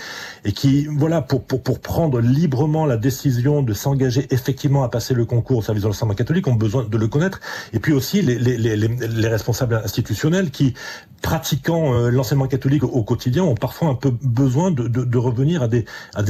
et 0.45 0.51
qui 0.51 0.85
voilà, 0.85 1.21
pour, 1.21 1.43
pour, 1.43 1.63
pour 1.63 1.79
prendre 1.79 2.19
librement 2.19 2.85
la 2.85 2.97
décision 2.97 3.63
de 3.63 3.73
s'engager 3.73 4.27
effectivement 4.29 4.83
à 4.83 4.89
passer 4.89 5.15
le 5.15 5.25
concours 5.25 5.50
au 5.57 5.61
service 5.61 5.83
de 5.83 5.87
l'enseignement 5.87 6.15
catholique, 6.15 6.47
ont 6.47 6.55
besoin 6.55 6.83
de 6.83 6.97
le 6.97 7.07
connaître, 7.07 7.39
et 7.73 7.79
puis 7.79 7.93
aussi 7.93 8.21
les, 8.21 8.37
les, 8.37 8.57
les, 8.57 8.75
les 8.75 9.27
responsables 9.27 9.75
institutionnels 9.75 10.51
qui, 10.51 10.73
pratiquant 11.21 11.93
euh, 11.93 12.09
l'enseignement 12.09 12.47
catholique 12.47 12.83
au, 12.83 13.03
quotidien, 13.03 13.43
ont 13.43 13.55
parfois 13.55 13.89
un 13.89 13.95
peu 13.95 14.11
besoin 14.21 14.71
de, 14.71 15.17
revenir 15.17 15.61
à 15.63 15.67
des, 15.67 15.85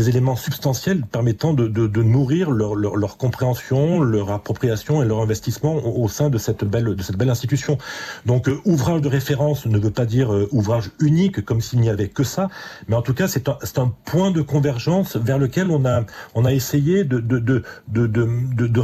éléments 0.09 0.35
substantiels 0.35 1.03
permettant 1.05 1.53
de, 1.53 2.01
nourrir 2.01 2.51
leur, 2.51 3.17
compréhension, 3.17 4.01
leur 4.01 4.31
appropriation 4.31 5.01
et 5.01 5.05
leur 5.05 5.21
investissement 5.21 5.75
au, 5.75 6.07
sein 6.07 6.29
de 6.29 6.37
cette 6.37 6.63
belle, 6.65 7.29
institution. 7.29 7.77
Donc, 8.25 8.49
euh, 8.49 8.59
ouvrage 8.65 9.01
de 9.01 9.07
référence 9.07 9.65
ne 9.65 9.79
veut 9.79 9.91
pas 9.91 10.05
dire 10.05 10.33
euh, 10.33 10.49
ouvrage 10.51 10.91
unique, 10.99 11.45
comme 11.45 11.61
s'il 11.61 11.79
n'y 11.79 11.89
avait 11.89 12.09
que 12.09 12.23
ça, 12.23 12.49
mais 12.87 12.95
en 12.95 13.01
tout 13.01 13.13
cas, 13.13 13.27
c'est 13.27 13.47
un, 13.47 13.91
point 14.05 14.31
de 14.31 14.41
convergence 14.41 15.15
vers 15.15 15.37
lequel 15.37 15.69
on 15.69 15.85
a, 15.85 16.53
essayé 16.53 17.03
de, 17.03 17.19
de, 17.19 17.39
de, 17.39 17.63
de 17.87 18.79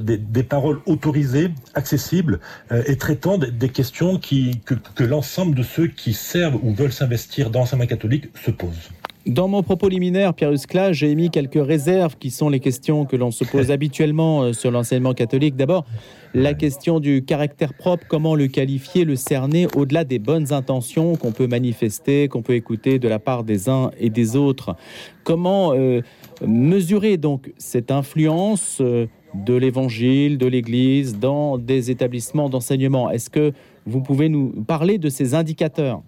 des, 0.00 0.18
des, 0.18 0.42
paroles 0.42 0.80
autorisées, 0.86 1.50
accessibles 1.74 2.40
euh, 2.72 2.82
et 2.86 2.96
traitant 2.96 3.38
des, 3.38 3.50
des 3.50 3.68
questions 3.68 4.18
qui, 4.18 4.60
que, 4.64 4.74
que 4.74 5.04
l'ensemble 5.04 5.54
de 5.54 5.62
ceux 5.62 5.88
qui 5.88 6.14
servent 6.14 6.58
ou 6.62 6.72
veulent 6.72 6.92
s'investir 6.92 7.50
dans 7.50 7.60
l'enseignement 7.60 7.86
catholique 7.86 8.28
se 8.44 8.50
posent. 8.50 8.90
Dans 9.28 9.46
mon 9.46 9.62
propos 9.62 9.90
liminaire, 9.90 10.32
Pierre 10.32 10.52
Uscla, 10.52 10.94
j'ai 10.94 11.10
émis 11.10 11.30
quelques 11.30 11.62
réserves 11.62 12.16
qui 12.16 12.30
sont 12.30 12.48
les 12.48 12.60
questions 12.60 13.04
que 13.04 13.14
l'on 13.14 13.30
se 13.30 13.44
pose 13.44 13.70
habituellement 13.70 14.40
euh, 14.40 14.52
sur 14.54 14.70
l'enseignement 14.70 15.12
catholique. 15.12 15.54
D'abord, 15.54 15.84
la 16.32 16.54
question 16.54 16.98
du 16.98 17.22
caractère 17.22 17.74
propre, 17.74 18.06
comment 18.08 18.34
le 18.34 18.46
qualifier, 18.46 19.04
le 19.04 19.16
cerner, 19.16 19.66
au-delà 19.76 20.04
des 20.04 20.18
bonnes 20.18 20.54
intentions 20.54 21.16
qu'on 21.16 21.32
peut 21.32 21.46
manifester, 21.46 22.28
qu'on 22.28 22.40
peut 22.40 22.54
écouter 22.54 22.98
de 22.98 23.06
la 23.06 23.18
part 23.18 23.44
des 23.44 23.68
uns 23.68 23.90
et 23.98 24.08
des 24.08 24.34
autres. 24.34 24.76
Comment 25.24 25.74
euh, 25.74 26.00
mesurer 26.46 27.18
donc 27.18 27.52
cette 27.58 27.90
influence 27.90 28.78
euh, 28.80 29.08
de 29.34 29.54
l'Évangile, 29.54 30.38
de 30.38 30.46
l'Église 30.46 31.18
dans 31.18 31.58
des 31.58 31.90
établissements 31.90 32.48
d'enseignement. 32.48 33.10
Est-ce 33.10 33.30
que 33.30 33.52
vous 33.86 34.00
pouvez 34.00 34.28
nous 34.28 34.50
parler 34.66 34.98
de 34.98 35.08
ces 35.08 35.34
indicateurs? 35.34 36.02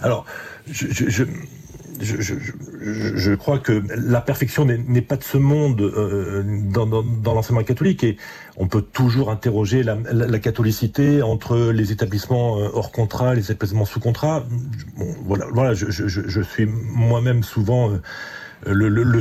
Alors, 0.00 0.24
je 2.00 3.34
crois 3.34 3.58
que 3.58 3.82
la 3.88 4.20
perfection 4.20 4.64
n'est 4.64 5.02
pas 5.02 5.16
de 5.16 5.24
ce 5.24 5.38
monde 5.38 5.80
euh, 5.80 6.42
dans, 6.72 6.86
l'enseignement 7.34 7.64
catholique. 7.64 8.04
Et 8.04 8.16
on 8.56 8.68
peut 8.68 8.82
toujours 8.82 9.30
interroger 9.30 9.82
la, 9.82 10.38
catholicité 10.38 11.22
entre 11.22 11.70
les 11.72 11.92
établissements 11.92 12.58
euh, 12.58 12.68
hors 12.72 12.92
contrat, 12.92 13.34
les 13.34 13.50
établissements 13.50 13.84
sous 13.84 14.00
contrat. 14.00 14.44
voilà, 15.24 15.46
voilà, 15.52 15.74
je, 15.74 16.40
suis 16.42 16.66
moi-même 16.66 17.42
souvent 17.42 17.90
euh, 17.90 18.00
le, 18.66 19.20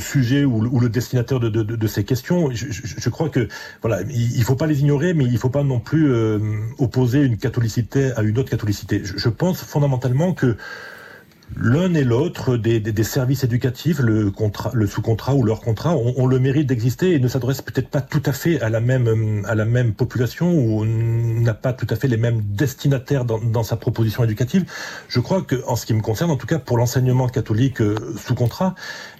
sujet 0.00 0.44
ou, 0.44 0.80
le 0.80 0.88
destinataire 0.88 1.40
de, 1.40 1.86
ces 1.86 2.04
questions. 2.04 2.50
Je, 2.52 3.08
crois 3.10 3.28
que 3.28 3.48
voilà, 3.80 4.02
il, 4.10 4.38
ne 4.38 4.44
faut 4.44 4.56
pas 4.56 4.66
les 4.66 4.80
ignorer, 4.80 5.14
mais 5.14 5.24
il 5.24 5.32
ne 5.32 5.38
faut 5.38 5.50
pas 5.50 5.64
non 5.64 5.80
plus 5.80 6.12
opposer 6.78 7.22
une 7.22 7.36
catholicité 7.36 8.12
à 8.16 8.22
une 8.22 8.38
autre 8.38 8.50
catholicité. 8.50 9.02
Je, 9.04 9.28
pense 9.28 9.62
fondamentalement 9.62 10.34
que 10.34 10.56
l'un 11.56 11.94
et 11.94 12.04
l'autre 12.04 12.56
des, 12.56 12.80
des, 12.80 13.04
services 13.04 13.44
éducatifs, 13.44 13.98
le, 13.98 14.30
contrat, 14.30 14.70
le 14.72 14.86
sous-contrat 14.86 15.34
ou 15.34 15.42
leur 15.42 15.60
contrat, 15.60 15.96
ont, 15.96 16.26
le 16.26 16.38
mérite 16.38 16.66
d'exister 16.66 17.12
et 17.12 17.18
ne 17.18 17.28
s'adressent 17.28 17.62
peut-être 17.62 17.88
pas 17.88 18.00
tout 18.00 18.22
à 18.24 18.32
fait 18.32 18.60
à 18.60 18.70
la 18.70 18.80
même, 18.80 19.44
à 19.46 19.54
la 19.54 19.64
même 19.64 19.92
population 19.92 20.52
ou 20.52 20.84
n'a 20.84 21.54
pas 21.54 21.72
tout 21.72 21.86
à 21.90 21.96
fait 21.96 22.08
les 22.08 22.16
mêmes 22.16 22.40
destinataires 22.42 23.24
dans, 23.24 23.38
dans, 23.38 23.62
sa 23.62 23.76
proposition 23.76 24.24
éducative. 24.24 24.64
Je 25.08 25.20
crois 25.20 25.42
que, 25.42 25.56
en 25.66 25.76
ce 25.76 25.86
qui 25.86 25.94
me 25.94 26.00
concerne, 26.00 26.30
en 26.30 26.36
tout 26.36 26.46
cas 26.46 26.58
pour 26.58 26.78
l'enseignement 26.78 27.28
catholique 27.28 27.80
euh, 27.80 27.96
sous 28.16 28.34
contrat, 28.34 28.74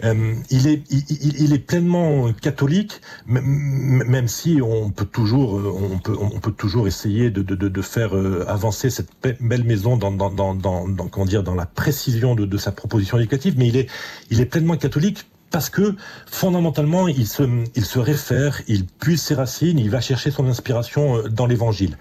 euh, 0.04 0.34
il, 0.50 0.66
est, 0.68 0.82
il, 0.90 1.04
il, 1.40 1.52
est 1.52 1.58
pleinement 1.58 2.32
catholique, 2.32 3.00
même 3.26 4.28
si 4.28 4.60
on 4.62 4.90
peut 4.90 5.04
toujours, 5.04 5.58
euh, 5.58 5.72
on 5.92 5.98
peut, 5.98 6.16
on 6.18 6.40
peut 6.40 6.52
toujours 6.52 6.86
essayer 6.86 7.30
de, 7.30 7.42
de, 7.42 7.54
de 7.54 7.82
faire 7.82 8.12
avancer 8.48 8.90
cette 8.90 9.10
belle 9.40 9.64
maison 9.64 9.96
dans, 9.96 10.10
dans, 10.10 10.30
dans, 10.30 10.54
dans 10.54 11.08
comment 11.08 11.26
dire, 11.26 11.42
dans 11.42 11.54
la 11.54 11.66
précision 11.66 12.21
de, 12.34 12.56
sa 12.56 12.72
proposition 12.72 13.18
éducative, 13.18 13.54
mais 13.58 13.68
il 13.68 13.76
est, 13.76 13.88
il 14.30 14.40
est 14.40 14.46
pleinement 14.46 14.76
catholique 14.76 15.26
parce 15.50 15.68
que 15.68 15.94
fondamentalement, 16.26 17.08
il 17.08 17.26
se, 17.26 17.42
il 17.74 17.84
se 17.84 17.98
réfère, 17.98 18.62
il 18.68 18.86
puise 18.86 19.20
ses 19.20 19.34
racines, 19.34 19.78
il 19.78 19.90
va 19.90 20.00
chercher 20.00 20.30
son 20.30 20.46
inspiration 20.46 21.18
euh, 21.18 21.28
dans 21.28 21.46
l'Évangile. 21.46 21.98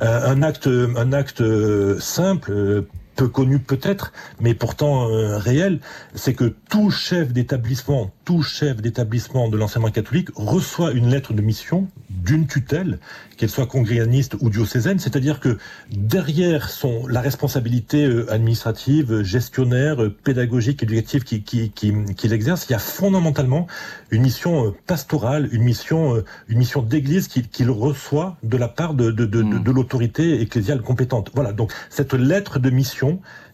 Euh, 0.00 0.26
un 0.26 0.42
acte, 0.42 0.66
un 0.68 1.12
acte 1.12 1.42
euh, 1.42 2.00
simple 2.00 2.84
peu 3.14 3.28
connu 3.28 3.58
peut-être, 3.58 4.12
mais 4.40 4.54
pourtant 4.54 5.08
euh, 5.08 5.38
réel, 5.38 5.80
c'est 6.14 6.34
que 6.34 6.54
tout 6.70 6.90
chef 6.90 7.32
d'établissement, 7.32 8.12
tout 8.24 8.42
chef 8.42 8.80
d'établissement 8.80 9.48
de 9.48 9.56
l'enseignement 9.56 9.90
catholique 9.90 10.28
reçoit 10.34 10.92
une 10.92 11.10
lettre 11.10 11.32
de 11.32 11.42
mission 11.42 11.88
d'une 12.10 12.46
tutelle, 12.46 12.98
qu'elle 13.36 13.50
soit 13.50 13.66
congréganiste 13.66 14.36
ou 14.40 14.50
diocésaine, 14.50 14.98
c'est-à-dire 14.98 15.40
que 15.40 15.58
derrière 15.90 16.70
son 16.70 17.06
la 17.06 17.20
responsabilité 17.20 18.06
euh, 18.06 18.32
administrative, 18.32 19.22
gestionnaire, 19.22 20.02
euh, 20.02 20.16
pédagogique, 20.24 20.82
éducative 20.82 21.24
qu'il 21.24 21.42
qui, 21.42 21.70
qui, 21.70 21.92
qui 22.16 22.32
exerce, 22.32 22.66
il 22.68 22.72
y 22.72 22.76
a 22.76 22.78
fondamentalement 22.78 23.66
une 24.10 24.22
mission 24.22 24.74
pastorale, 24.86 25.48
une 25.52 25.62
mission, 25.62 26.22
une 26.48 26.58
mission 26.58 26.82
d'église 26.82 27.28
qu'il 27.28 27.70
reçoit 27.70 28.36
de 28.42 28.56
la 28.56 28.68
part 28.68 28.94
de, 28.94 29.10
de, 29.10 29.26
de, 29.26 29.42
de, 29.42 29.58
de 29.58 29.70
l'autorité 29.70 30.40
ecclésiale 30.40 30.80
compétente. 30.82 31.30
Voilà, 31.34 31.52
donc 31.52 31.72
cette 31.90 32.14
lettre 32.14 32.58
de 32.58 32.70
mission 32.70 33.03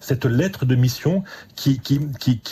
cette 0.00 0.25
lettre 0.25 0.64
de 0.64 0.75
mission 0.75 1.23
qui, 1.57 1.80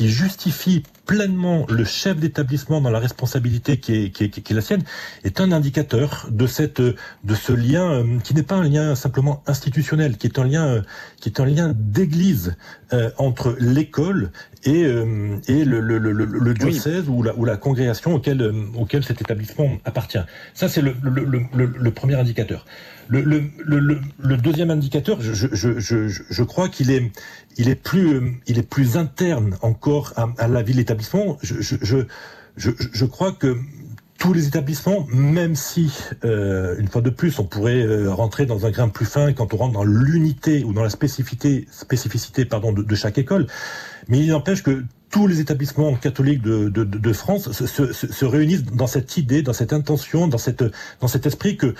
justifie 0.00 0.82
pleinement 1.06 1.66
le 1.70 1.84
chef 1.84 2.18
d'établissement 2.18 2.80
dans 2.82 2.90
la 2.90 2.98
responsabilité 2.98 3.78
qui 3.78 3.94
est, 3.94 4.50
la 4.50 4.60
sienne, 4.60 4.82
est 5.24 5.40
un 5.40 5.52
indicateur 5.52 6.28
de, 6.30 6.46
ce 6.46 7.52
lien 7.52 7.90
euh, 7.90 8.18
qui 8.22 8.34
n'est 8.34 8.42
pas 8.42 8.56
un 8.56 8.64
lien 8.64 8.94
simplement 8.94 9.42
institutionnel, 9.46 10.18
qui 10.18 10.26
est 10.26 10.38
un 10.38 10.44
lien, 10.44 10.66
euh, 10.66 11.74
d'église 11.74 12.56
euh, 12.92 13.10
entre 13.16 13.56
l'école 13.58 14.30
et, 14.64 14.82
et 14.82 15.64
le, 15.64 15.80
le, 15.80 15.98
le, 15.98 16.12
le 16.12 16.54
diocèse 16.54 17.08
ou, 17.08 17.22
la, 17.22 17.34
ou 17.36 17.44
la 17.44 17.56
congrégation 17.56 18.14
auquel, 18.14 18.42
auquel 18.76 19.04
cet 19.04 19.20
établissement 19.20 19.78
appartient. 19.84 20.18
Ça, 20.54 20.68
c'est 20.68 20.82
le, 20.82 20.94
le, 21.02 21.90
premier 21.90 22.14
indicateur. 22.14 22.66
Le, 23.08 23.22
le, 23.22 23.44
le, 23.64 24.00
le, 24.18 24.36
deuxième 24.36 24.70
indicateur, 24.70 25.20
je, 25.20 25.32
je, 25.32 25.78
je, 25.78 26.08
je 26.08 26.42
crois 26.42 26.68
qu'il 26.68 26.90
est, 26.90 27.10
il 27.56 27.68
est 27.68 27.74
plus, 27.74 28.40
il 28.46 28.58
est 28.58 28.68
plus 28.68 28.96
interne 28.96 29.56
encore 29.62 30.12
à, 30.16 30.28
à 30.38 30.48
la 30.48 30.62
vie 30.62 30.72
de 30.72 30.78
l'établissement. 30.78 31.38
Je, 31.42 31.60
je, 31.60 31.76
je, 32.56 32.70
je, 32.92 33.04
crois 33.04 33.32
que 33.32 33.56
tous 34.18 34.32
les 34.32 34.48
établissements, 34.48 35.06
même 35.12 35.54
si, 35.54 35.92
euh, 36.24 36.76
une 36.78 36.88
fois 36.88 37.00
de 37.00 37.10
plus, 37.10 37.38
on 37.38 37.44
pourrait 37.44 37.82
euh, 37.82 38.12
rentrer 38.12 38.46
dans 38.46 38.66
un 38.66 38.70
grain 38.70 38.88
plus 38.88 39.06
fin 39.06 39.32
quand 39.32 39.54
on 39.54 39.56
rentre 39.56 39.74
dans 39.74 39.84
l'unité 39.84 40.64
ou 40.64 40.72
dans 40.72 40.82
la 40.82 40.90
spécificité, 40.90 41.66
spécificité 41.70 42.44
pardon, 42.44 42.72
de, 42.72 42.82
de 42.82 42.94
chaque 42.94 43.16
école, 43.16 43.46
mais 44.08 44.18
il 44.18 44.28
n'empêche 44.28 44.62
que 44.62 44.84
tous 45.10 45.26
les 45.26 45.40
établissements 45.40 45.94
catholiques 45.94 46.42
de, 46.42 46.68
de, 46.68 46.84
de 46.84 47.12
France 47.12 47.50
se, 47.52 47.66
se, 47.66 47.92
se, 47.92 48.24
réunissent 48.24 48.64
dans 48.64 48.86
cette 48.86 49.16
idée, 49.16 49.42
dans 49.42 49.54
cette 49.54 49.72
intention, 49.72 50.28
dans, 50.28 50.38
cette, 50.38 50.64
dans 51.00 51.08
cet 51.08 51.26
esprit 51.26 51.56
que 51.56 51.74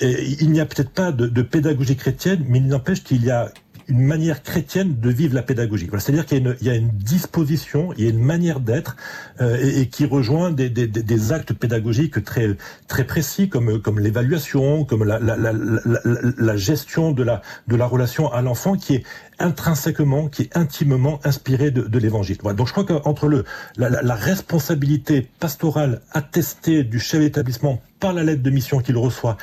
il 0.00 0.50
n'y 0.52 0.60
a 0.60 0.66
peut-être 0.66 0.90
pas 0.90 1.10
de, 1.10 1.26
de, 1.26 1.42
pédagogie 1.42 1.96
chrétienne, 1.96 2.44
mais 2.48 2.58
il 2.58 2.68
n'empêche 2.68 3.02
qu'il 3.02 3.24
y 3.24 3.30
a 3.30 3.50
une 3.88 4.02
manière 4.02 4.42
chrétienne 4.42 5.00
de 5.00 5.10
vivre 5.10 5.34
la 5.34 5.42
pédagogie. 5.42 5.86
Voilà, 5.86 6.00
C'est-à-dire 6.00 6.26
qu'il 6.26 6.56
y, 6.60 6.66
y, 6.66 6.70
a 6.70 6.74
une 6.74 6.90
disposition, 6.90 7.92
il 7.96 8.04
y 8.04 8.06
a 8.06 8.10
une 8.10 8.22
manière 8.22 8.60
d'être 8.60 8.96
euh, 9.40 9.56
et, 9.60 9.86
qui 9.86 10.04
rejoint 10.04 10.50
des, 10.50 10.68
des, 10.68 10.86
des, 10.86 11.32
actes 11.32 11.54
pédagogiques 11.54 12.22
très 12.22 12.56
très 12.86 13.04
précis 13.04 13.48
comme 13.48 13.80
comme 13.80 13.98
l'évaluation, 13.98 14.84
comme 14.84 15.04
la, 15.04 15.18
la, 15.18 15.36
la, 15.36 15.52
la, 15.54 16.56
gestion 16.56 17.12
de 17.12 17.22
la 17.22 17.40
de 17.66 17.76
la 17.76 17.86
relation 17.86 18.30
à 18.30 18.42
l'enfant 18.42 18.76
qui 18.76 18.96
est 18.96 19.04
intrinsèquement, 19.38 20.28
qui 20.28 20.42
est 20.42 20.56
intimement 20.56 21.20
inspiré 21.24 21.70
de, 21.70 21.98
l'évangile. 21.98 22.38
Donc 22.38 22.66
je 22.66 22.72
crois 22.72 22.84
qu'entre 22.84 23.44
la, 23.76 24.14
responsabilité 24.14 25.28
pastorale 25.40 26.00
attestée 26.12 26.84
du 26.84 26.98
chef 26.98 27.20
d'établissement 27.20 27.80
par 28.00 28.12
la 28.12 28.22
lettre 28.22 28.42
de 28.42 28.50
mission 28.50 28.80
qu'il 28.80 28.96
reçoit 28.96 29.36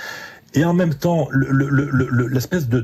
et 0.56 0.66
en 0.66 0.74
même 0.74 0.96
temps 0.96 1.28
l'espèce 1.32 2.68
de, 2.70 2.80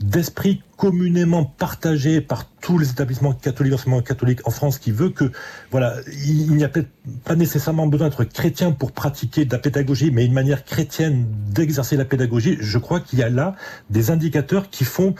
d'esprit 0.00 0.56
de, 0.56 0.60
communément 0.76 1.44
partagé 1.44 2.20
par 2.20 2.44
tous 2.60 2.78
les 2.78 2.90
établissements 2.90 3.32
catholiques, 3.32 3.74
enseignement 3.74 4.00
catholique 4.00 4.46
en 4.46 4.50
France, 4.50 4.78
qui 4.78 4.92
veut 4.92 5.10
que, 5.10 5.32
voilà, 5.72 5.94
il 6.24 6.54
n'y 6.54 6.64
a 6.64 6.70
pas 7.24 7.34
nécessairement 7.34 7.88
besoin 7.88 8.08
d'être 8.08 8.24
chrétien 8.24 8.70
pour 8.70 8.92
pratiquer 8.92 9.44
de 9.44 9.52
la 9.52 9.58
pédagogie, 9.58 10.12
mais 10.12 10.24
une 10.24 10.32
manière 10.32 10.64
chrétienne 10.64 11.26
d'exercer 11.50 11.96
la 11.96 12.04
pédagogie. 12.04 12.56
Je 12.60 12.78
crois 12.78 13.00
qu'il 13.00 13.18
y 13.18 13.24
a 13.24 13.28
là 13.28 13.56
des 13.90 14.12
indicateurs 14.12 14.70
qui 14.70 14.84
font, 14.84 15.14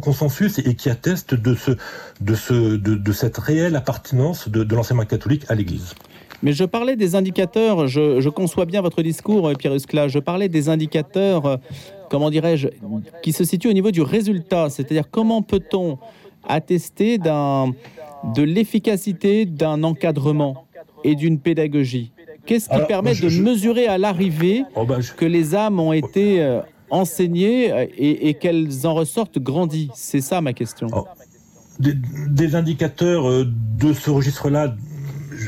consensus 0.00 0.58
et, 0.58 0.74
qui 0.74 0.88
attestent 0.88 1.34
de 1.34 1.54
ce, 1.54 1.72
de 2.20 2.34
ce, 2.34 2.76
de, 2.76 3.12
cette 3.12 3.36
réelle 3.36 3.76
appartenance 3.76 4.48
de 4.48 4.74
l'enseignement 4.74 5.04
catholique 5.04 5.44
à 5.48 5.54
l'Église. 5.54 5.94
Mais 6.42 6.52
je 6.52 6.64
parlais 6.64 6.96
des 6.96 7.14
indicateurs, 7.14 7.86
je, 7.86 8.28
conçois 8.28 8.66
bien 8.66 8.82
votre 8.82 9.02
discours, 9.02 9.50
Pierre 9.58 9.74
Uscla, 9.74 10.08
je 10.08 10.18
parlais 10.18 10.48
des 10.48 10.68
indicateurs, 10.68 11.46
euh, 11.46 11.56
comment 12.10 12.30
dirais-je, 12.30 12.68
qui 13.22 13.32
se 13.32 13.44
situent 13.44 13.68
au 13.68 13.72
niveau 13.72 13.90
du 13.90 14.02
résultat, 14.02 14.68
c'est-à-dire 14.70 15.10
comment 15.10 15.42
peut-on 15.42 15.98
attester 16.46 17.18
de 17.18 18.42
l'efficacité 18.42 19.46
d'un 19.46 19.82
encadrement 19.82 20.66
et 21.04 21.14
d'une 21.14 21.38
pédagogie? 21.38 22.12
Qu'est-ce 22.44 22.68
qui 22.68 22.86
permet 22.86 23.14
de 23.14 23.42
mesurer 23.42 23.86
à 23.88 23.98
l'arrivée 23.98 24.62
oh, 24.76 24.84
bah, 24.84 24.98
que 25.16 25.24
les 25.24 25.56
âmes 25.56 25.80
ont 25.80 25.92
été 25.92 26.40
euh, 26.40 26.60
enseignées 26.90 27.72
euh, 27.72 27.86
et, 27.98 28.34
qu'elles 28.34 28.86
en 28.86 28.94
ressortent 28.94 29.40
grandies? 29.40 29.90
C'est 29.94 30.20
ça 30.20 30.40
ma 30.40 30.52
question. 30.52 30.86
Oh. 30.92 31.06
des, 31.80 32.54
indicateurs 32.54 33.44
de 33.44 33.92
ce 33.92 34.10
registre-là 34.10 34.76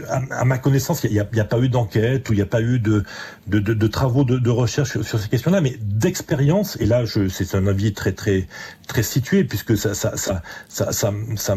à, 0.09 0.45
ma 0.45 0.59
connaissance, 0.59 1.05
il 1.05 1.13
n'y 1.13 1.21
a, 1.21 1.45
pas 1.45 1.59
eu 1.59 1.69
d'enquête 1.69 2.29
ou 2.29 2.33
il 2.33 2.37
n'y 2.37 2.43
a 2.43 2.47
pas 2.47 2.61
eu 2.61 2.79
de, 2.79 3.05
de, 3.47 3.87
travaux 3.87 4.25
de, 4.25 4.51
recherche 4.51 5.01
sur, 5.01 5.21
ces 5.21 5.29
questions-là, 5.29 5.61
mais 5.61 5.77
d'expérience. 5.81 6.77
Et 6.81 6.87
là, 6.87 7.05
c'est 7.29 7.55
un 7.55 7.67
avis 7.67 7.93
très 7.93 8.13
très 8.13 8.47
très 8.87 9.03
situé 9.03 9.45
puisque 9.45 9.77
ça 9.77 9.95
ça 9.95 10.17
ça 10.17 10.43
ça, 10.69 10.93
ça, 10.93 11.55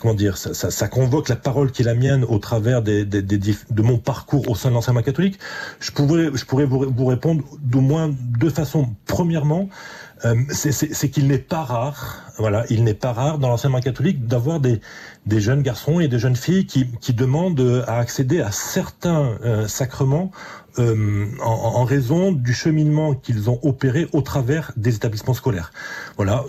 comment 0.00 0.14
dire 0.14 0.36
ça, 0.36 0.54
ça, 0.54 0.88
convoque 0.88 1.28
la 1.28 1.36
parole 1.36 1.70
qui 1.72 1.82
est 1.82 1.86
la 1.86 1.94
mienne 1.94 2.24
au 2.24 2.38
travers 2.38 2.82
des, 2.82 3.04
des, 3.04 3.22
de 3.22 3.82
mon 3.82 3.98
parcours 3.98 4.48
au 4.50 4.54
sein 4.54 4.68
de 4.70 4.74
l'enseignement 4.74 5.02
catholique. 5.02 5.38
Je 5.80 5.90
pourrais 5.90 6.30
je 6.34 6.44
pourrais 6.44 6.66
vous, 6.66 6.90
vous 6.90 7.06
répondre 7.06 7.44
d'au 7.60 7.80
moins 7.80 8.14
deux 8.38 8.50
façons. 8.50 8.94
Premièrement, 9.06 9.68
euh, 10.24 10.34
c'est 10.50 11.10
qu'il 11.10 11.28
n'est 11.28 11.38
pas 11.38 11.62
rare, 11.62 12.27
voilà, 12.38 12.64
il 12.70 12.84
n'est 12.84 12.94
pas 12.94 13.12
rare 13.12 13.38
dans 13.38 13.48
l'enseignement 13.48 13.80
catholique 13.80 14.26
d'avoir 14.26 14.60
des, 14.60 14.80
des 15.26 15.40
jeunes 15.40 15.62
garçons 15.62 16.00
et 16.00 16.08
des 16.08 16.18
jeunes 16.18 16.36
filles 16.36 16.66
qui, 16.66 16.86
qui 17.00 17.12
demandent 17.12 17.84
à 17.86 17.98
accéder 17.98 18.40
à 18.40 18.50
certains 18.50 19.38
euh, 19.44 19.66
sacrements 19.66 20.30
euh, 20.78 21.26
en, 21.42 21.50
en, 21.50 21.84
raison 21.84 22.30
du 22.30 22.52
cheminement 22.54 23.14
qu'ils 23.14 23.50
ont 23.50 23.58
opéré 23.62 24.06
au 24.12 24.20
travers 24.20 24.70
des 24.76 24.94
établissements 24.94 25.34
scolaires. 25.34 25.72
Voilà, 26.16 26.44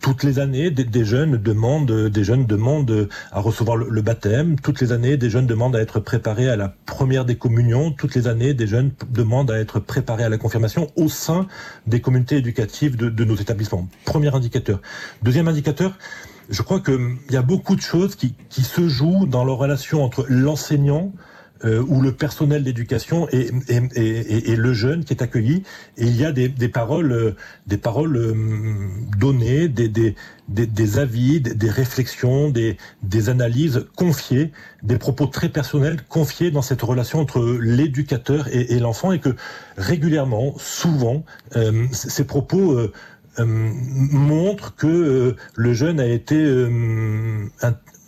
toutes 0.00 0.22
les 0.22 0.38
années, 0.38 0.70
des, 0.70 0.84
des 0.84 1.04
jeunes 1.04 1.36
demandent, 1.36 2.08
des 2.08 2.24
jeunes 2.24 2.46
demandent 2.46 3.08
à 3.32 3.40
recevoir 3.40 3.76
le, 3.76 3.88
le, 3.90 4.02
baptême. 4.02 4.60
Toutes 4.60 4.80
les 4.80 4.92
années, 4.92 5.16
des 5.16 5.30
jeunes 5.30 5.46
demandent 5.46 5.74
à 5.74 5.80
être 5.80 5.98
préparés 5.98 6.48
à 6.48 6.54
la 6.54 6.74
première 6.84 7.24
des 7.24 7.36
communions. 7.36 7.90
Toutes 7.90 8.14
les 8.14 8.28
années, 8.28 8.54
des 8.54 8.68
jeunes 8.68 8.92
demandent 9.10 9.50
à 9.50 9.58
être 9.58 9.80
préparés 9.80 10.22
à 10.22 10.28
la 10.28 10.38
confirmation 10.38 10.88
au 10.94 11.08
sein 11.08 11.48
des 11.86 12.00
communautés 12.00 12.36
éducatives 12.36 12.96
de, 12.96 13.08
de 13.08 13.24
nos 13.24 13.36
établissements. 13.36 13.88
Premier 14.04 14.32
indicateur. 14.32 14.80
Deuxième 15.22 15.48
indicateur 15.48 15.96
je 16.48 16.62
crois 16.62 16.80
qu'il 16.80 17.16
y 17.30 17.36
a 17.36 17.42
beaucoup 17.42 17.74
de 17.74 17.80
choses 17.80 18.14
qui, 18.14 18.34
qui 18.48 18.62
se 18.62 18.88
jouent 18.88 19.26
dans 19.26 19.44
la 19.44 19.52
relation 19.52 20.04
entre 20.04 20.24
l'enseignant, 20.28 21.12
euh, 21.64 21.82
ou 21.88 22.02
le 22.02 22.12
personnel 22.12 22.64
d'éducation 22.64 23.28
et, 23.30 23.50
et, 23.68 23.80
et, 23.94 24.50
et, 24.52 24.56
le 24.56 24.74
jeune 24.74 25.04
qui 25.04 25.14
est 25.14 25.22
accueilli. 25.22 25.62
Et 25.96 26.04
il 26.04 26.14
y 26.14 26.26
a 26.26 26.30
des, 26.30 26.50
des 26.50 26.68
paroles, 26.68 27.12
euh, 27.12 27.34
des 27.66 27.78
paroles 27.78 28.14
euh, 28.14 28.34
données, 29.18 29.66
des, 29.68 29.88
des, 29.88 30.14
des, 30.48 30.98
avis, 30.98 31.40
des, 31.40 31.70
réflexions, 31.70 32.50
des, 32.50 32.76
analyses 33.30 33.86
confiées, 33.96 34.52
des 34.82 34.98
propos 34.98 35.26
très 35.26 35.48
personnels 35.48 36.02
confiés 36.06 36.50
dans 36.50 36.60
cette 36.60 36.82
relation 36.82 37.20
entre 37.20 37.40
l'éducateur 37.58 38.48
et, 38.52 38.78
l'enfant, 38.78 39.12
et 39.12 39.18
que 39.18 39.34
régulièrement, 39.78 40.54
souvent, 40.58 41.24
euh, 41.56 41.86
ces 41.90 42.24
propos 42.24 42.78
euh, 43.38 43.44
montrent 43.46 44.74
que 44.76 45.36
le 45.54 45.72
jeune 45.74 46.00
a 46.00 46.06
été 46.06 46.38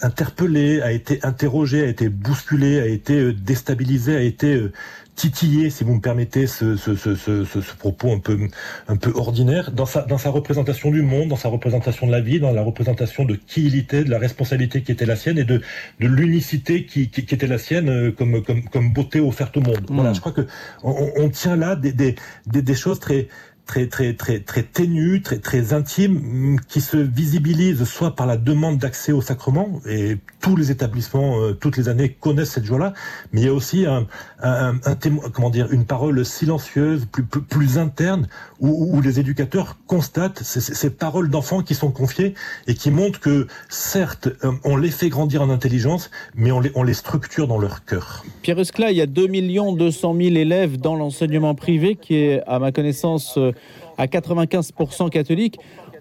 interpellé, 0.00 0.80
a 0.80 0.92
été 0.92 1.20
interrogé, 1.22 1.82
a 1.82 1.86
été 1.86 2.08
bousculé, 2.08 2.80
a 2.80 2.86
été 2.86 3.14
euh, 3.14 3.32
déstabilisé, 3.32 4.16
a 4.16 4.20
été 4.20 4.54
euh, 4.54 4.72
titillé, 5.16 5.70
si 5.70 5.82
vous 5.82 5.94
me 5.94 6.00
permettez 6.00 6.46
ce, 6.46 6.76
ce, 6.76 6.94
ce, 6.94 7.16
ce, 7.16 7.58
propos 7.76 8.12
un 8.12 8.20
peu, 8.20 8.38
un 8.86 8.96
peu 8.96 9.10
ordinaire, 9.16 9.72
dans 9.72 9.86
sa, 9.86 10.02
dans 10.02 10.18
sa 10.18 10.30
représentation 10.30 10.92
du 10.92 11.02
monde, 11.02 11.28
dans 11.28 11.36
sa 11.36 11.48
représentation 11.48 12.06
de 12.06 12.12
la 12.12 12.20
vie, 12.20 12.38
dans 12.38 12.52
la 12.52 12.62
représentation 12.62 13.24
de 13.24 13.34
qui 13.34 13.66
il 13.66 13.76
était, 13.76 14.04
de 14.04 14.10
la 14.10 14.18
responsabilité 14.20 14.82
qui 14.82 14.92
était 14.92 15.06
la 15.06 15.16
sienne 15.16 15.38
et 15.38 15.44
de, 15.44 15.60
de 15.98 16.06
l'unicité 16.06 16.86
qui, 16.86 17.10
qui, 17.10 17.22
était 17.22 17.48
la 17.48 17.58
sienne 17.58 17.88
euh, 17.88 18.12
comme, 18.12 18.42
comme, 18.44 18.62
comme 18.68 18.92
beauté 18.92 19.18
offerte 19.18 19.56
au 19.56 19.60
monde. 19.60 19.84
Voilà, 19.88 20.10
mmh. 20.10 20.14
je 20.14 20.20
crois 20.20 20.32
que 20.32 20.46
on, 20.84 21.10
on 21.16 21.28
tient 21.28 21.56
là 21.56 21.74
des, 21.74 21.92
des, 21.92 22.14
des, 22.46 22.62
des 22.62 22.74
choses 22.74 23.00
très 23.00 23.26
très 23.68 23.86
très 23.86 24.14
très 24.14 24.40
très 24.40 24.62
ténue, 24.62 25.20
très 25.22 25.38
très 25.38 25.74
intime, 25.74 26.58
qui 26.68 26.80
se 26.80 26.96
visibilise 26.96 27.84
soit 27.84 28.16
par 28.16 28.26
la 28.26 28.36
demande 28.36 28.78
d'accès 28.78 29.12
au 29.12 29.20
sacrement 29.20 29.80
et 29.86 30.16
tous 30.40 30.56
les 30.56 30.70
établissements 30.70 31.38
euh, 31.38 31.52
toutes 31.52 31.76
les 31.76 31.88
années 31.88 32.08
connaissent 32.08 32.52
cette 32.52 32.64
joie-là, 32.64 32.94
mais 33.30 33.42
il 33.42 33.46
y 33.46 33.48
a 33.48 33.52
aussi 33.52 33.84
un, 33.84 34.06
un, 34.42 34.76
un 34.84 34.96
comment 35.32 35.50
dire 35.50 35.70
une 35.70 35.84
parole 35.84 36.24
silencieuse, 36.24 37.06
plus 37.12 37.24
plus, 37.24 37.42
plus 37.42 37.78
interne 37.78 38.26
où, 38.58 38.96
où, 38.96 39.02
les 39.02 39.20
éducateurs 39.20 39.76
constatent 39.86 40.42
ces, 40.42 40.60
ces 40.60 40.90
paroles 40.90 41.28
d'enfants 41.28 41.62
qui 41.62 41.74
sont 41.74 41.90
confiées 41.90 42.34
et 42.66 42.74
qui 42.74 42.90
montrent 42.90 43.20
que 43.20 43.46
certes 43.68 44.28
euh, 44.44 44.52
on 44.64 44.76
les 44.78 44.90
fait 44.90 45.10
grandir 45.10 45.42
en 45.42 45.50
intelligence, 45.50 46.10
mais 46.34 46.50
on 46.52 46.60
les 46.60 46.72
on 46.74 46.82
les 46.82 46.94
structure 46.94 47.46
dans 47.46 47.58
leur 47.58 47.84
cœur. 47.84 48.24
Pierre 48.40 48.58
Esclat, 48.58 48.92
il 48.92 48.96
y 48.96 49.02
a 49.02 49.06
2 49.06 49.26
millions 49.26 49.74
200 49.74 50.16
000 50.18 50.36
élèves 50.36 50.78
dans 50.78 50.96
l'enseignement 50.96 51.54
privé 51.54 51.96
qui 51.96 52.14
est 52.14 52.42
à 52.46 52.58
ma 52.58 52.72
connaissance 52.72 53.36
euh, 53.36 53.52
à 53.96 54.06
95% 54.06 55.10
catholiques. 55.10 55.58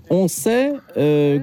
On 0.09 0.27
sait 0.27 0.73
euh, 0.97 1.39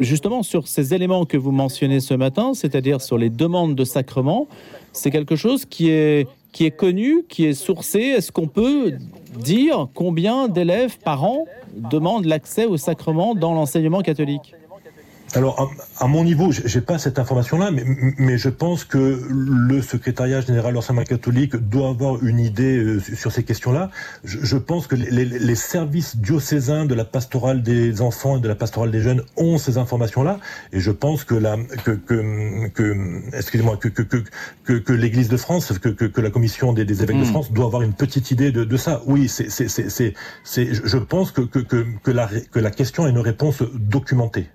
justement 0.00 0.42
sur 0.42 0.68
ces 0.68 0.94
éléments 0.94 1.24
que 1.24 1.36
vous 1.36 1.52
mentionnez 1.52 2.00
ce 2.00 2.14
matin, 2.14 2.52
c'est-à-dire 2.54 3.00
sur 3.00 3.18
les 3.18 3.30
demandes 3.30 3.74
de 3.74 3.84
sacrement, 3.84 4.48
c'est 4.92 5.10
quelque 5.10 5.36
chose 5.36 5.64
qui 5.64 5.90
est, 5.90 6.28
qui 6.52 6.64
est 6.64 6.70
connu, 6.70 7.24
qui 7.28 7.44
est 7.46 7.54
sourcé. 7.54 8.00
Est-ce 8.00 8.32
qu'on 8.32 8.48
peut 8.48 8.94
dire 9.38 9.88
combien 9.94 10.48
d'élèves 10.48 10.98
par 10.98 11.24
an 11.24 11.44
demandent 11.74 12.24
l'accès 12.24 12.64
au 12.64 12.76
sacrement 12.76 13.34
dans 13.34 13.54
l'enseignement 13.54 14.00
catholique? 14.00 14.54
Alors, 15.34 15.72
à, 15.98 16.04
à, 16.04 16.06
mon 16.06 16.24
niveau, 16.24 16.50
j'ai 16.52 16.80
pas 16.80 16.98
cette 16.98 17.18
information-là, 17.18 17.70
mais, 17.70 17.84
mais, 18.16 18.38
je 18.38 18.48
pense 18.48 18.84
que 18.84 19.20
le 19.28 19.82
secrétariat 19.82 20.40
général 20.40 20.72
de 20.72 20.76
l'enseignement 20.76 21.04
catholique 21.04 21.54
doit 21.56 21.90
avoir 21.90 22.24
une 22.24 22.38
idée 22.38 22.78
euh, 22.78 23.00
sur 23.00 23.30
ces 23.30 23.44
questions-là. 23.44 23.90
Je, 24.24 24.38
je, 24.42 24.56
pense 24.56 24.86
que 24.86 24.96
les, 24.96 25.26
les, 25.26 25.54
services 25.54 26.16
diocésains 26.16 26.86
de 26.86 26.94
la 26.94 27.04
pastorale 27.04 27.62
des 27.62 28.00
enfants 28.00 28.38
et 28.38 28.40
de 28.40 28.48
la 28.48 28.54
pastorale 28.54 28.90
des 28.90 29.02
jeunes 29.02 29.22
ont 29.36 29.58
ces 29.58 29.76
informations-là, 29.76 30.40
et 30.72 30.80
je 30.80 30.90
pense 30.90 31.24
que 31.24 31.34
la, 31.34 31.58
que, 31.84 31.90
que, 31.90 32.68
que 32.68 33.36
excusez-moi, 33.36 33.76
que, 33.76 33.88
que, 33.88 34.02
que, 34.02 34.72
que 34.72 34.92
l'Église 34.94 35.28
de 35.28 35.36
France, 35.36 35.78
que, 35.78 35.90
que, 35.90 36.06
que 36.06 36.20
la 36.22 36.30
commission 36.30 36.72
des, 36.72 36.86
des 36.86 37.02
évêques 37.02 37.16
mmh. 37.16 37.20
de 37.20 37.24
France 37.26 37.52
doit 37.52 37.66
avoir 37.66 37.82
une 37.82 37.92
petite 37.92 38.30
idée 38.30 38.50
de, 38.50 38.64
de 38.64 38.76
ça. 38.78 39.02
Oui, 39.06 39.28
c'est, 39.28 39.50
c'est, 39.50 39.68
c'est, 39.68 40.14
c'est, 40.42 40.68
je 40.72 40.96
pense 40.96 41.32
que, 41.32 41.42
que, 41.42 41.58
que, 41.58 41.84
que, 42.02 42.10
la, 42.10 42.28
que 42.50 42.58
la 42.58 42.70
question 42.70 43.04
a 43.04 43.10
une 43.10 43.18
réponse 43.18 43.62
documentée. 43.74 44.48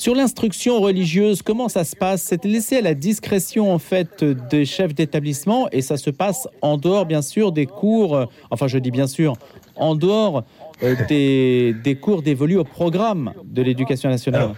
Sur 0.00 0.14
l'instruction 0.14 0.80
religieuse, 0.80 1.42
comment 1.42 1.68
ça 1.68 1.84
se 1.84 1.94
passe? 1.94 2.22
C'est 2.22 2.46
laissé 2.46 2.78
à 2.78 2.80
la 2.80 2.94
discrétion 2.94 3.70
en 3.70 3.78
fait 3.78 4.24
des 4.24 4.64
chefs 4.64 4.94
d'établissement 4.94 5.68
et 5.72 5.82
ça 5.82 5.98
se 5.98 6.08
passe 6.08 6.48
en 6.62 6.78
dehors 6.78 7.04
bien 7.04 7.20
sûr 7.20 7.52
des 7.52 7.66
cours, 7.66 8.26
enfin 8.50 8.66
je 8.66 8.78
dis 8.78 8.90
bien 8.90 9.06
sûr, 9.06 9.34
en 9.76 9.94
dehors 9.94 10.44
euh, 10.82 10.96
des, 11.06 11.74
des, 11.84 11.96
cours 11.96 12.22
dévolus 12.22 12.56
au 12.56 12.64
programme 12.64 13.34
de 13.44 13.60
l'éducation 13.60 14.08
nationale. 14.08 14.52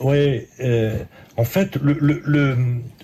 Oui, 0.00 0.46
euh, 0.60 0.96
en 1.36 1.44
fait, 1.44 1.76
le, 1.76 1.92
le, 2.24 2.56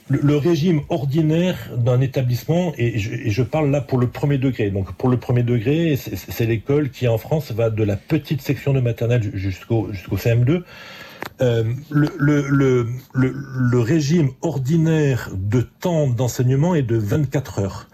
le, 0.09 0.37
régime 0.39 0.81
ordinaire 0.89 1.59
d'un 1.77 2.01
établissement, 2.01 2.73
et 2.79 2.99
je, 2.99 3.29
je, 3.29 3.43
parle 3.43 3.71
là 3.71 3.83
pour 3.83 3.99
le 3.99 4.07
premier 4.07 4.39
degré, 4.39 4.71
donc 4.71 4.93
pour 4.95 5.11
le 5.11 5.19
premier 5.19 5.43
degré, 5.43 5.97
c'est 5.97 6.47
l'école 6.47 6.89
qui 6.89 7.07
en 7.07 7.19
France 7.19 7.53
va 7.53 7.69
de 7.69 7.85
la 7.85 7.97
petite 7.97 8.41
section 8.41 8.73
de 8.73 8.81
maternelle 8.81 9.31
jusqu'au 9.35 9.93
jusqu'au 9.93 10.17
CM2, 10.17 10.63
euh, 11.41 11.65
le, 11.91 12.09
le, 12.19 12.87
le, 13.15 13.35
le, 13.35 13.81
régime 13.81 14.31
ordinaire 14.43 15.31
de 15.35 15.61
temps 15.61 16.07
d'enseignement 16.07 16.75
est 16.75 16.83
de 16.83 16.97
24 16.97 17.59
heures. 17.61 17.87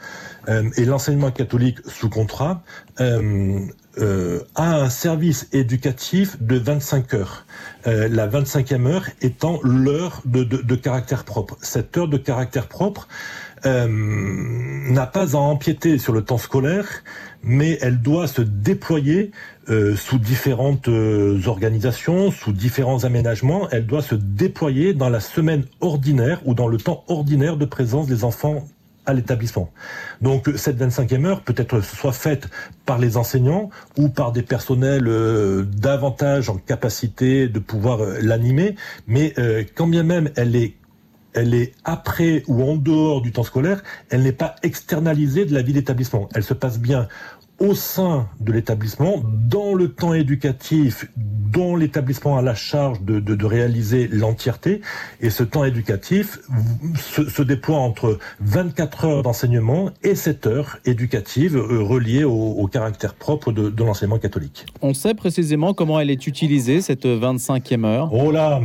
Euh, 0.49 0.71
et 0.77 0.85
l'enseignement 0.85 1.31
catholique 1.31 1.79
sous 1.87 2.09
contrat 2.09 2.63
euh, 3.01 3.61
euh, 3.99 4.41
a 4.55 4.77
un 4.77 4.91
service 4.91 5.49
éducatif 5.53 6.41
de 6.41 6.57
25 6.57 7.15
heures. 7.15 7.47
La 7.85 8.27
25e 8.27 8.87
heure 8.87 9.07
étant 9.23 9.61
l'heure 9.63 10.21
de, 10.25 10.43
de, 10.43 10.57
de, 10.57 10.75
caractère 10.75 11.25
propre. 11.25 11.57
Cette 11.63 11.97
heure 11.97 12.09
de 12.09 12.17
caractère 12.17 12.67
propre 12.67 13.07
euh, 13.67 13.89
n'a 13.89 15.07
pas 15.07 15.35
à 15.35 15.39
empiéter 15.39 15.99
sur 15.99 16.13
le 16.13 16.23
temps 16.23 16.39
scolaire, 16.39 16.87
mais 17.43 17.77
elle 17.81 18.01
doit 18.01 18.29
se 18.29 18.41
déployer 18.41 19.33
euh, 19.69 19.97
sous 19.97 20.19
différentes 20.19 20.89
euh, 20.89 21.41
organisations, 21.47 22.31
sous 22.31 22.53
différents 22.53 23.03
aménagements. 23.05 23.69
Elle 23.73 23.87
doit 23.87 24.03
se 24.03 24.15
déployer 24.15 24.95
dans 24.95 25.09
la 25.09 25.19
semaine 25.19 25.65
ordinaire 25.81 26.41
ou 26.45 26.55
dans 26.55 26.69
le 26.69 26.79
temps 26.79 27.03
ordinaire 27.09 27.57
de 27.57 27.65
présence 27.65 28.07
des 28.07 28.23
enfants 28.23 28.65
à 29.07 29.15
l'établissement. 29.15 29.73
Donc 30.21 30.49
cette 30.57 30.79
25e 30.79 31.27
heure 31.27 31.41
peut 31.43 31.55
être 31.57 31.81
soit 31.81 32.13
faite 32.13 32.49
par 32.85 32.99
les 32.99 33.17
enseignants 33.17 33.71
ou 33.99 34.09
par 34.09 34.33
des 34.33 34.43
personnels 34.43 35.09
davantage 35.77 36.49
en 36.49 36.57
capacité 36.57 37.47
de 37.49 37.59
pouvoir 37.61 38.01
l'animer, 38.21 38.75
mais 39.07 39.33
quand 39.77 39.87
bien 39.87 40.03
même 40.03 40.31
elle 40.35 40.57
est 40.57 40.75
elle 41.37 41.55
est 41.55 41.73
après 41.85 42.43
ou 42.49 42.63
en 42.63 42.77
dehors 42.77 43.21
du 43.21 43.31
temps 43.31 43.45
scolaire, 43.45 43.83
elle 44.11 44.23
n'est 44.23 44.33
pas 44.33 44.57
externalisée 44.63 45.45
de 45.45 45.55
la 45.55 45.63
vie 45.63 45.75
d'établissement. 45.75 46.29
Elle 46.35 46.43
se 46.43 46.55
passe 46.55 46.79
bien 46.79 47.09
au 47.59 47.75
sein 47.75 48.29
de 48.41 48.53
l'établissement, 48.53 49.23
dans 49.25 49.75
le 49.75 49.89
temps 49.89 50.15
éducatif 50.15 51.07
dont 51.17 51.75
l'établissement 51.77 52.37
a 52.37 52.43
la 52.43 52.55
charge 52.55 53.01
de, 53.03 53.19
de, 53.19 53.35
de 53.35 53.47
réaliser 53.47 54.09
l'entièreté. 54.09 54.83
Et 55.21 55.31
ce 55.31 55.43
temps 55.43 55.65
éducatif 55.65 56.39
se, 56.97 57.29
se, 57.31 57.43
déploie 57.43 57.79
entre 57.79 58.19
24 58.41 59.05
heures 59.07 59.23
d'enseignement 59.23 59.91
et 60.03 60.15
7 60.15 60.47
heures 60.47 60.79
éducatives 60.85 61.57
euh, 61.57 61.83
reliées 61.83 62.25
au, 62.25 62.33
au, 62.33 62.67
caractère 62.67 63.15
propre 63.15 63.53
de, 63.53 63.71
de 63.71 63.85
l'enseignement 63.85 64.19
catholique. 64.19 64.67
On 64.83 64.93
sait 64.93 65.15
précisément 65.15 65.73
comment 65.73 65.99
elle 65.99 66.11
est 66.11 66.27
utilisée, 66.27 66.83
cette 66.83 67.07
25e 67.07 67.87
heure 67.87 68.11
Oh 68.13 68.31
là 68.31 68.61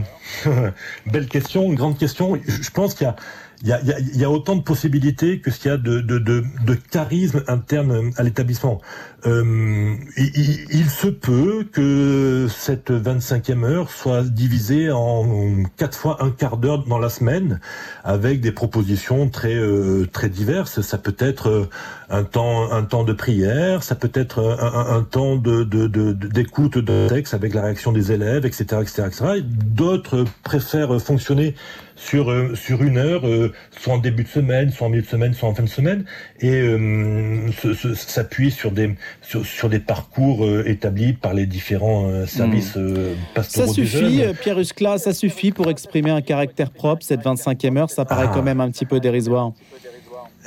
Belle 1.06 1.28
question, 1.28 1.72
grande 1.74 1.98
question. 1.98 2.38
Je 2.46 2.70
pense 2.72 2.94
qu'il 2.94 3.06
y 3.06 3.10
a 3.10 3.16
il 3.64 3.68
y 3.68 3.74
a, 3.74 3.80
y 4.16 4.24
a, 4.24 4.30
autant 4.30 4.56
de 4.56 4.62
possibilités 4.62 5.40
que 5.40 5.52
ce 5.52 5.60
qu'il 5.60 5.70
y 5.70 5.74
a 5.74 5.78
de, 5.78 6.02
de, 6.02 6.18
de, 6.18 6.44
de, 6.66 6.74
charisme 6.74 7.44
interne 7.48 8.12
à 8.18 8.24
l'établissement. 8.24 8.82
Euh, 9.28 9.96
il, 10.18 10.66
il, 10.72 10.90
se 10.90 11.08
peut 11.08 11.68
que 11.72 12.48
cette 12.50 12.90
25e 12.90 13.64
heure 13.64 13.92
soit 13.92 14.24
divisée 14.24 14.90
en 14.92 15.64
quatre 15.78 15.96
fois 15.96 16.24
un 16.24 16.32
quart 16.32 16.58
d'heure 16.58 16.86
dans 16.86 16.98
la 16.98 17.10
semaine, 17.10 17.60
avec 18.04 18.42
des 18.42 18.52
propositions 18.52 19.30
très 19.30 19.54
euh, 19.54 20.08
très 20.12 20.30
diverses. 20.30 20.82
Ça 20.82 20.98
peut 20.98 21.16
être 21.20 21.50
euh, 21.50 21.70
un 22.10 22.24
temps 22.24 22.72
un 22.72 22.84
temps 22.84 23.04
de 23.04 23.14
prière, 23.14 23.84
ça 23.84 23.94
peut 23.94 24.12
être 24.16 24.40
un, 24.40 24.98
un, 24.98 25.04
temps 25.04 25.36
de 25.36 25.64
d'écoute 25.64 26.80
de, 26.80 27.04
de, 27.04 27.08
texte 27.08 27.36
avec 27.36 27.54
la 27.54 27.62
réaction 27.62 27.92
des 27.92 28.12
élèves, 28.12 28.46
etc., 28.48 28.82
etc., 28.82 29.04
etc. 29.06 29.26
D'autres 29.44 30.26
préfèrent 30.44 31.00
fonctionner 31.00 31.54
sur 32.02 32.32
euh, 32.32 32.56
sur 32.56 32.82
une 32.82 32.98
heure, 32.98 33.28
euh, 33.28 33.54
soit 33.80 33.94
en 33.94 33.98
début 33.98 34.24
de 34.24 34.28
semaine, 34.28 34.72
soit 34.72 34.88
en 34.88 34.90
milieu 34.90 35.04
de 35.04 35.08
semaine, 35.08 35.34
soit 35.34 35.48
en 35.48 35.54
fin 35.54 35.64
de 35.64 35.70
semaine, 35.70 36.06
et 36.40 36.50
euh, 36.50 37.52
s'appuie 37.96 38.52
sur 38.52 38.72
des 38.72 38.96
sur, 39.22 39.46
sur, 39.46 39.70
des 39.70 39.80
parcours 39.80 40.48
établis 40.66 41.14
par 41.14 41.34
les 41.34 41.46
différents 41.46 42.26
services 42.26 42.76
mmh. 42.76 42.96
pastoraux. 43.36 43.68
Ça 43.68 43.74
suffit, 43.74 44.24
Pierre 44.42 44.60
Uscla, 44.60 44.98
ça 44.98 45.14
suffit 45.14 45.52
pour 45.52 45.70
exprimer 45.70 46.10
un 46.10 46.22
caractère 46.22 46.72
propre. 46.72 47.04
Cette 47.04 47.22
25e 47.22 47.78
heure, 47.78 47.90
ça 47.90 48.06
paraît 48.06 48.28
ah. 48.30 48.32
quand 48.34 48.44
même 48.44 48.62
un 48.62 48.72
petit 48.72 48.86
peu 48.86 49.00
dérisoire. 49.00 49.52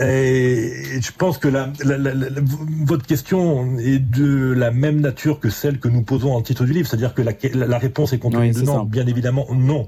Et 0.00 1.00
je 1.00 1.12
pense 1.16 1.38
que 1.38 1.46
la, 1.46 1.72
la, 1.84 1.96
la, 1.96 2.12
votre 2.84 3.06
question 3.06 3.78
est 3.78 4.00
de 4.00 4.52
la 4.52 4.72
même 4.72 5.00
nature 5.00 5.38
que 5.38 5.50
celle 5.50 5.78
que 5.78 5.86
nous 5.86 6.02
posons 6.02 6.32
en 6.32 6.42
titre 6.42 6.64
du 6.64 6.72
livre, 6.72 6.88
c'est-à-dire 6.88 7.14
que 7.14 7.22
la, 7.22 7.78
réponse 7.78 8.12
est 8.12 8.18
contenue 8.18 8.48
oui, 8.48 8.52
dedans. 8.52 8.84
Bien 8.84 9.06
évidemment, 9.06 9.46
non. 9.52 9.86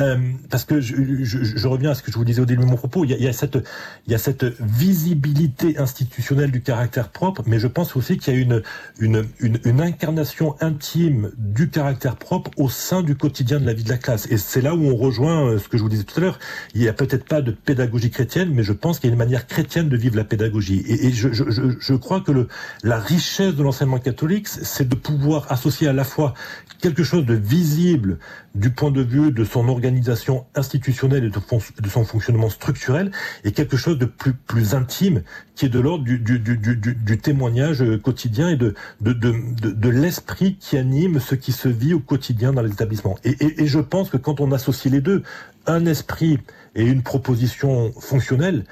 Euh, 0.00 0.16
parce 0.48 0.64
que 0.64 0.80
je, 0.80 0.94
je, 1.22 1.44
je, 1.44 1.68
reviens 1.68 1.90
à 1.90 1.94
ce 1.94 2.02
que 2.02 2.10
je 2.10 2.16
vous 2.16 2.24
disais 2.24 2.40
au 2.40 2.46
début 2.46 2.64
de 2.64 2.70
mon 2.70 2.76
propos, 2.76 3.04
il 3.04 3.10
y 3.10 3.14
a, 3.14 3.16
il 3.18 3.24
y 3.24 3.28
a 3.28 3.32
cette, 3.34 3.58
il 4.06 4.12
y 4.12 4.14
a 4.14 4.18
cette 4.18 4.44
visibilité 4.60 5.78
institutionnelle 5.78 6.50
du 6.50 6.62
caractère 6.62 7.10
propre, 7.10 7.42
mais 7.46 7.58
je 7.58 7.66
pense 7.66 7.94
aussi 7.94 8.16
qu'il 8.16 8.34
y 8.34 8.36
a 8.36 8.40
une, 8.40 8.62
une, 9.00 9.26
une, 9.40 9.58
une, 9.64 9.80
incarnation 9.82 10.56
intime 10.60 11.30
du 11.36 11.68
caractère 11.68 12.16
propre 12.16 12.50
au 12.56 12.70
sein 12.70 13.02
du 13.02 13.16
quotidien 13.16 13.60
de 13.60 13.66
la 13.66 13.74
vie 13.74 13.84
de 13.84 13.90
la 13.90 13.98
classe. 13.98 14.26
Et 14.30 14.38
c'est 14.38 14.62
là 14.62 14.74
où 14.74 14.82
on 14.82 14.96
rejoint 14.96 15.46
euh, 15.46 15.58
ce 15.58 15.68
que 15.68 15.76
je 15.76 15.82
vous 15.82 15.90
disais 15.90 16.04
tout 16.04 16.18
à 16.18 16.22
l'heure. 16.22 16.38
Il 16.74 16.80
n'y 16.80 16.88
a 16.88 16.94
peut-être 16.94 17.26
pas 17.26 17.42
de 17.42 17.50
pédagogie 17.50 18.10
chrétienne, 18.10 18.50
mais 18.54 18.62
je 18.62 18.72
pense 18.72 18.98
qu'il 18.98 19.10
y 19.10 19.12
a 19.12 19.14
une 19.14 19.18
manière 19.18 19.41
chrétienne 19.46 19.88
de 19.88 19.96
vivre 19.96 20.16
la 20.16 20.24
pédagogie. 20.24 20.82
Et, 20.86 21.10
je, 21.10 21.32
je, 21.32 21.44
je, 21.78 21.94
crois 21.94 22.20
que 22.20 22.32
le, 22.32 22.48
la 22.82 22.98
richesse 22.98 23.54
de 23.54 23.62
l'enseignement 23.62 23.98
catholique, 23.98 24.48
c'est 24.48 24.88
de 24.88 24.94
pouvoir 24.94 25.50
associer 25.50 25.88
à 25.88 25.92
la 25.92 26.04
fois 26.04 26.34
quelque 26.80 27.04
chose 27.04 27.24
de 27.24 27.34
visible 27.34 28.18
du 28.54 28.70
point 28.70 28.90
de 28.90 29.02
vue 29.02 29.32
de 29.32 29.44
son 29.44 29.68
organisation 29.68 30.46
institutionnelle 30.54 31.24
et 31.24 31.30
de, 31.30 31.88
son 31.88 32.04
fonctionnement 32.04 32.50
structurel, 32.50 33.10
et 33.44 33.52
quelque 33.52 33.76
chose 33.76 33.98
de 33.98 34.04
plus, 34.04 34.34
plus 34.34 34.74
intime, 34.74 35.22
qui 35.54 35.66
est 35.66 35.70
de 35.70 35.78
l'ordre 35.78 36.04
du, 36.04 36.18
du, 36.18 36.38
du, 36.38 36.56
du, 36.56 37.18
témoignage 37.18 37.84
quotidien 38.02 38.50
et 38.50 38.56
de, 38.56 38.74
de, 39.00 39.12
de, 39.12 39.70
de 39.70 39.88
l'esprit 39.88 40.56
qui 40.58 40.76
anime 40.76 41.20
ce 41.20 41.34
qui 41.34 41.52
se 41.52 41.68
vit 41.68 41.94
au 41.94 42.00
quotidien 42.00 42.52
dans 42.52 42.62
l'établissement. 42.62 43.16
Et, 43.24 43.30
et, 43.30 43.62
et 43.62 43.66
je 43.66 43.78
pense 43.78 44.10
que 44.10 44.16
quand 44.16 44.40
on 44.40 44.52
associe 44.52 44.92
les 44.92 45.00
deux, 45.00 45.22
un 45.66 45.86
esprit 45.86 46.40
et 46.74 46.84
une 46.84 47.02
proposition 47.02 47.92
fonctionnelle, 47.92 48.64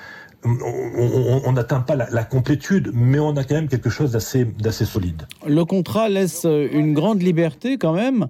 on 0.45 1.53
n'atteint 1.53 1.81
pas 1.81 1.97
la, 1.97 2.09
la, 2.11 2.25
complétude, 2.25 2.91
mais 2.95 3.19
on 3.19 3.37
a 3.37 3.45
quand 3.45 3.55
même 3.55 3.69
quelque 3.69 3.91
chose 3.91 4.11
d'assez 4.11 4.85
solide. 4.87 5.27
Le 5.47 5.65
contrat 5.65 6.09
laisse 6.09 6.47
une 6.47 6.95
grande 6.95 7.23
liberté 7.23 7.77
quand 7.77 7.93
même 7.93 8.27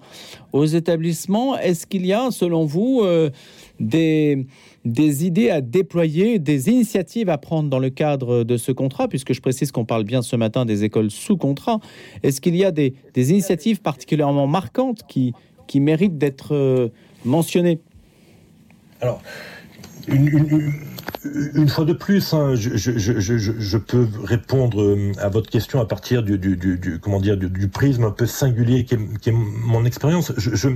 aux 0.53 0.65
établissements. 0.65 1.57
Est-ce 1.59 1.87
qu'il 1.87 2.05
y 2.05 2.13
a, 2.13 2.31
selon 2.33 2.65
vous, 2.65 3.03
euh, 3.05 3.31
des, 3.79 4.47
des 4.85 5.25
idées 5.25 5.51
à 5.51 5.61
déployer, 5.61 6.41
des 6.41 6.69
initiatives 6.69 7.29
à 7.29 7.39
prendre 7.39 7.69
dans 7.69 7.79
le 7.79 7.91
cadre 7.91 8.43
de 8.43 8.57
ce 8.57 8.73
contrat, 8.73 9.07
puisque 9.07 9.33
je 9.33 9.41
précise 9.41 9.71
qu'on 9.71 9.85
parle 9.85 10.05
bien 10.05 10.23
ce 10.23 10.35
matin 10.35 10.65
des 10.65 10.83
écoles 10.83 11.13
sous 11.13 11.37
contrat. 11.37 11.79
Est-ce 12.25 12.41
qu'il 12.41 12.57
y 12.57 12.65
a 12.65 12.73
des, 12.73 12.95
des, 13.15 13.31
initiatives 13.31 13.81
particulièrement 13.81 14.49
marquantes 14.49 15.05
qui, 15.07 15.33
qui 15.69 15.79
méritent 15.79 16.19
d'être 16.19 16.55
euh, 16.55 16.89
mentionnées? 17.25 17.79
Alors, 19.01 19.23
une, 20.09 20.27
une, 20.27 20.73
une 21.25 21.69
fois 21.69 21.85
de 21.85 21.93
plus, 21.93 22.33
hein, 22.33 22.55
je, 22.55 22.77
je, 22.77 22.99
je, 22.99 23.39
je, 23.39 23.79
peux 23.79 24.09
répondre 24.25 24.81
euh, 24.81 25.13
à 25.19 25.29
votre 25.29 25.51
question 25.51 25.81
à 25.81 25.87
partir 25.87 26.23
du, 26.23 26.39
du, 26.39 26.57
du, 26.57 26.79
du 26.79 26.99
comment 26.99 27.21
dire, 27.21 27.37
du, 27.37 27.69
prisme 27.69 28.05
un 28.05 28.11
peu 28.11 28.27
singulier 28.27 28.85
qui 28.85 28.95
est, 28.95 29.33
mon 29.33 29.85
expérience. 29.85 30.33
Je, 30.37 30.69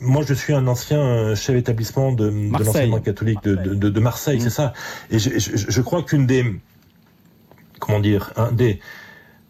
moi, 0.00 0.22
je 0.26 0.32
suis 0.32 0.54
un 0.54 0.66
ancien 0.66 1.34
chef 1.34 1.54
d'établissement 1.54 2.12
de, 2.12 2.30
de 2.30 2.64
l'enseignement 2.64 3.00
catholique 3.00 3.42
de, 3.42 3.54
de, 3.54 3.88
de 3.90 4.00
Marseille, 4.00 4.38
mmh. 4.38 4.42
c'est 4.42 4.50
ça. 4.50 4.72
Et 5.10 5.18
je, 5.18 5.80
crois 5.82 6.02
qu'une 6.02 6.26
des, 6.26 6.44
comment 7.80 8.00
dire, 8.00 8.32
un 8.36 8.52
des, 8.52 8.80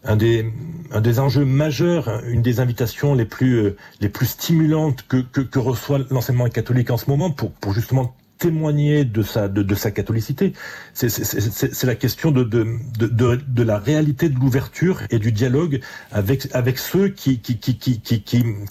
un 0.03 0.17
des, 0.17 0.51
un 0.91 0.99
des 0.99 1.19
enjeux 1.19 1.45
majeurs, 1.45 2.21
une 2.27 2.41
des 2.41 2.59
invitations 2.59 3.13
les 3.13 3.25
plus, 3.25 3.59
euh, 3.59 3.77
les 4.01 4.09
plus 4.09 4.25
stimulantes 4.25 5.05
que, 5.07 5.17
que, 5.17 5.41
que 5.41 5.59
reçoit 5.59 5.99
l'enseignement 6.09 6.49
catholique 6.49 6.89
en 6.89 6.97
ce 6.97 7.09
moment 7.09 7.31
pour, 7.31 7.51
pour 7.51 7.73
justement 7.73 8.15
témoigner 8.41 9.05
de 9.05 9.21
sa, 9.21 9.47
de, 9.47 9.75
sa 9.75 9.91
catholicité. 9.91 10.53
C'est 10.93 11.83
la 11.83 11.93
question 11.93 12.31
de, 12.31 12.43
de, 12.43 12.65
de, 12.97 13.39
de, 13.47 13.63
la 13.63 13.77
réalité 13.77 14.29
de 14.29 14.35
l'ouverture 14.39 15.01
et 15.11 15.19
du 15.19 15.31
dialogue 15.31 15.79
avec, 16.11 16.47
avec 16.53 16.79
ceux 16.79 17.09
qui, 17.09 17.39
qui, 17.39 17.59
qui, 17.59 17.77
qui, 17.77 18.01
qui, 18.01 18.23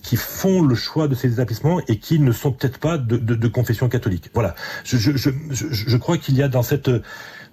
qui, 0.03 0.17
font 0.17 0.63
le 0.63 0.75
choix 0.75 1.07
de 1.07 1.15
ces 1.15 1.35
établissements 1.35 1.81
et 1.87 1.99
qui 2.01 2.19
ne 2.19 2.33
sont 2.33 2.51
peut-être 2.51 2.79
pas 2.79 2.99
de, 2.99 3.17
de, 3.17 3.37
de, 3.37 3.49
confession 3.49 3.89
catholique. 3.89 4.31
Voilà. 4.35 4.57
Je, 4.83 4.97
je, 4.97 5.17
je, 5.17 5.31
je 5.51 5.97
crois 5.97 6.19
qu'il 6.19 6.37
y 6.37 6.43
a 6.43 6.49
dans 6.49 6.65
cette 6.65 6.91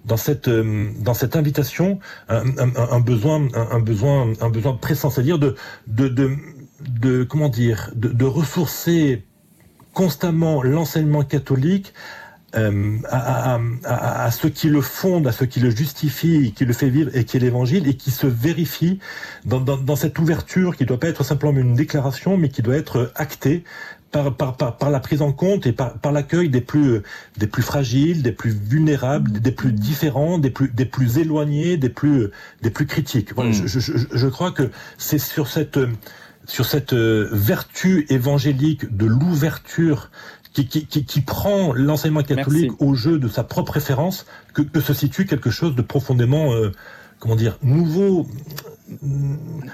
dans 0.04 0.16
cette 0.16 0.48
dans 0.48 1.14
cette 1.14 1.36
invitation 1.36 2.00
un, 2.28 2.44
un, 2.58 2.72
un 2.76 3.00
besoin 3.00 3.46
un, 3.54 3.78
besoin 3.80 4.32
un 4.40 4.50
besoin 4.50 4.74
pressant, 4.74 5.10
c'est-à-dire 5.10 5.38
de, 5.38 5.54
de 5.86 6.08
de 6.08 6.36
de 6.80 7.24
comment 7.24 7.48
dire 7.48 7.90
de, 7.94 8.08
de 8.08 8.24
ressourcer 8.24 9.27
constamment 9.98 10.62
l'enseignement 10.62 11.24
catholique 11.24 11.92
euh, 12.54 12.98
à, 13.08 13.54
à, 13.56 13.60
à, 13.82 14.24
à, 14.26 14.30
ce 14.30 14.46
qui 14.46 14.68
le 14.68 14.80
fonde, 14.80 15.26
à 15.26 15.32
ce 15.32 15.44
qui 15.44 15.58
le 15.58 15.70
justifie, 15.70 16.52
qui 16.54 16.64
le 16.64 16.72
fait 16.72 16.88
vivre, 16.88 17.10
et 17.16 17.24
qui 17.24 17.36
est 17.36 17.40
l'évangile, 17.40 17.88
et 17.88 17.94
qui 17.94 18.12
se 18.12 18.28
vérifie 18.28 19.00
dans, 19.44 19.60
dans, 19.60 19.76
dans 19.76 19.96
cette 19.96 20.16
ouverture 20.20 20.76
qui 20.76 20.84
doit 20.84 21.00
pas 21.00 21.08
être 21.08 21.24
simplement 21.24 21.58
une 21.58 21.74
déclaration, 21.74 22.36
mais 22.36 22.48
qui 22.48 22.62
doit 22.62 22.76
être 22.76 23.10
actée 23.16 23.64
par, 24.12 24.36
par, 24.36 24.56
par, 24.56 24.76
par 24.76 24.90
la 24.92 25.00
prise 25.00 25.20
en 25.20 25.32
compte 25.32 25.66
et 25.66 25.72
par, 25.72 25.98
par 25.98 26.12
l'accueil 26.12 26.48
des 26.48 26.60
plus, 26.60 27.00
des 27.36 27.48
plus 27.48 27.64
fragiles, 27.64 28.22
des 28.22 28.30
plus 28.30 28.52
vulnérables, 28.52 29.32
des 29.32 29.50
plus 29.50 29.72
différents, 29.72 30.38
des 30.38 30.50
plus, 30.50 30.68
des 30.68 30.84
plus 30.86 31.18
éloignés, 31.18 31.76
des 31.76 31.90
plus, 31.90 32.28
des 32.62 32.70
plus 32.70 32.86
critiques. 32.86 33.34
Voilà, 33.34 33.50
mmh. 33.50 33.66
je, 33.66 33.80
je, 33.80 33.92
je, 34.12 34.26
crois 34.28 34.52
que 34.52 34.70
c'est 34.96 35.18
sur 35.18 35.48
cette 35.48 35.80
sur 36.48 36.64
cette 36.64 36.94
euh, 36.94 37.28
vertu 37.30 38.06
évangélique 38.08 38.96
de 38.96 39.06
l'ouverture 39.06 40.10
qui, 40.54 40.66
qui, 40.66 40.86
qui, 40.86 41.04
qui, 41.04 41.20
prend 41.20 41.74
l'enseignement 41.74 42.22
catholique 42.22 42.72
Merci. 42.72 42.84
au 42.84 42.94
jeu 42.94 43.18
de 43.18 43.28
sa 43.28 43.44
propre 43.44 43.72
référence 43.72 44.26
que, 44.54 44.62
que 44.62 44.80
se 44.80 44.94
situe 44.94 45.26
quelque 45.26 45.50
chose 45.50 45.76
de 45.76 45.82
profondément, 45.82 46.54
euh, 46.54 46.72
comment 47.18 47.36
dire, 47.36 47.58
nouveau, 47.62 48.26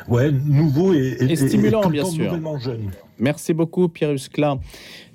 ouais, 0.09 0.33
nouveau 0.33 0.93
et, 0.93 1.17
et, 1.21 1.31
et 1.31 1.37
stimulant, 1.37 1.85
et 1.85 1.91
bien 1.91 2.05
sûr. 2.05 2.59
Jeune. 2.59 2.91
Merci 3.21 3.55
beaucoup, 3.55 3.89
Pierre 3.89 4.13
Usclin, 4.13 4.59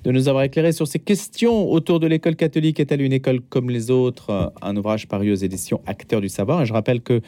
de 0.04 0.12
nous 0.12 0.28
avoir 0.28 0.44
éclairé 0.44 0.72
sur 0.72 0.88
ces 0.88 1.00
questions 1.00 1.72
autour 1.72 2.00
de 2.00 2.08
l'école 2.08 2.36
catholique. 2.36 2.80
Est-elle 2.80 3.02
une 3.02 3.14
école 3.14 3.42
comme 3.42 3.70
les 3.70 3.92
autres? 3.92 4.54
Un 4.62 4.78
ouvrage 4.78 5.08
paru 5.08 5.32
aux 5.32 5.36
éditions 5.36 5.82
Acteurs 5.86 6.22
du 6.22 6.30
Savoir. 6.30 6.62
Et 6.62 6.66
je 6.66 6.74
rappelle 6.74 7.02
que 7.02 7.22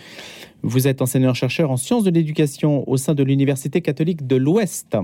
vous 0.63 0.87
êtes 0.87 1.01
enseignant-chercheur 1.01 1.71
en 1.71 1.77
sciences 1.77 2.03
de 2.03 2.11
l'éducation 2.11 2.89
au 2.89 2.97
sein 2.97 3.13
de 3.13 3.23
l'Université 3.23 3.81
catholique 3.81 4.25
de 4.27 4.35
l'Ouest. 4.35 4.95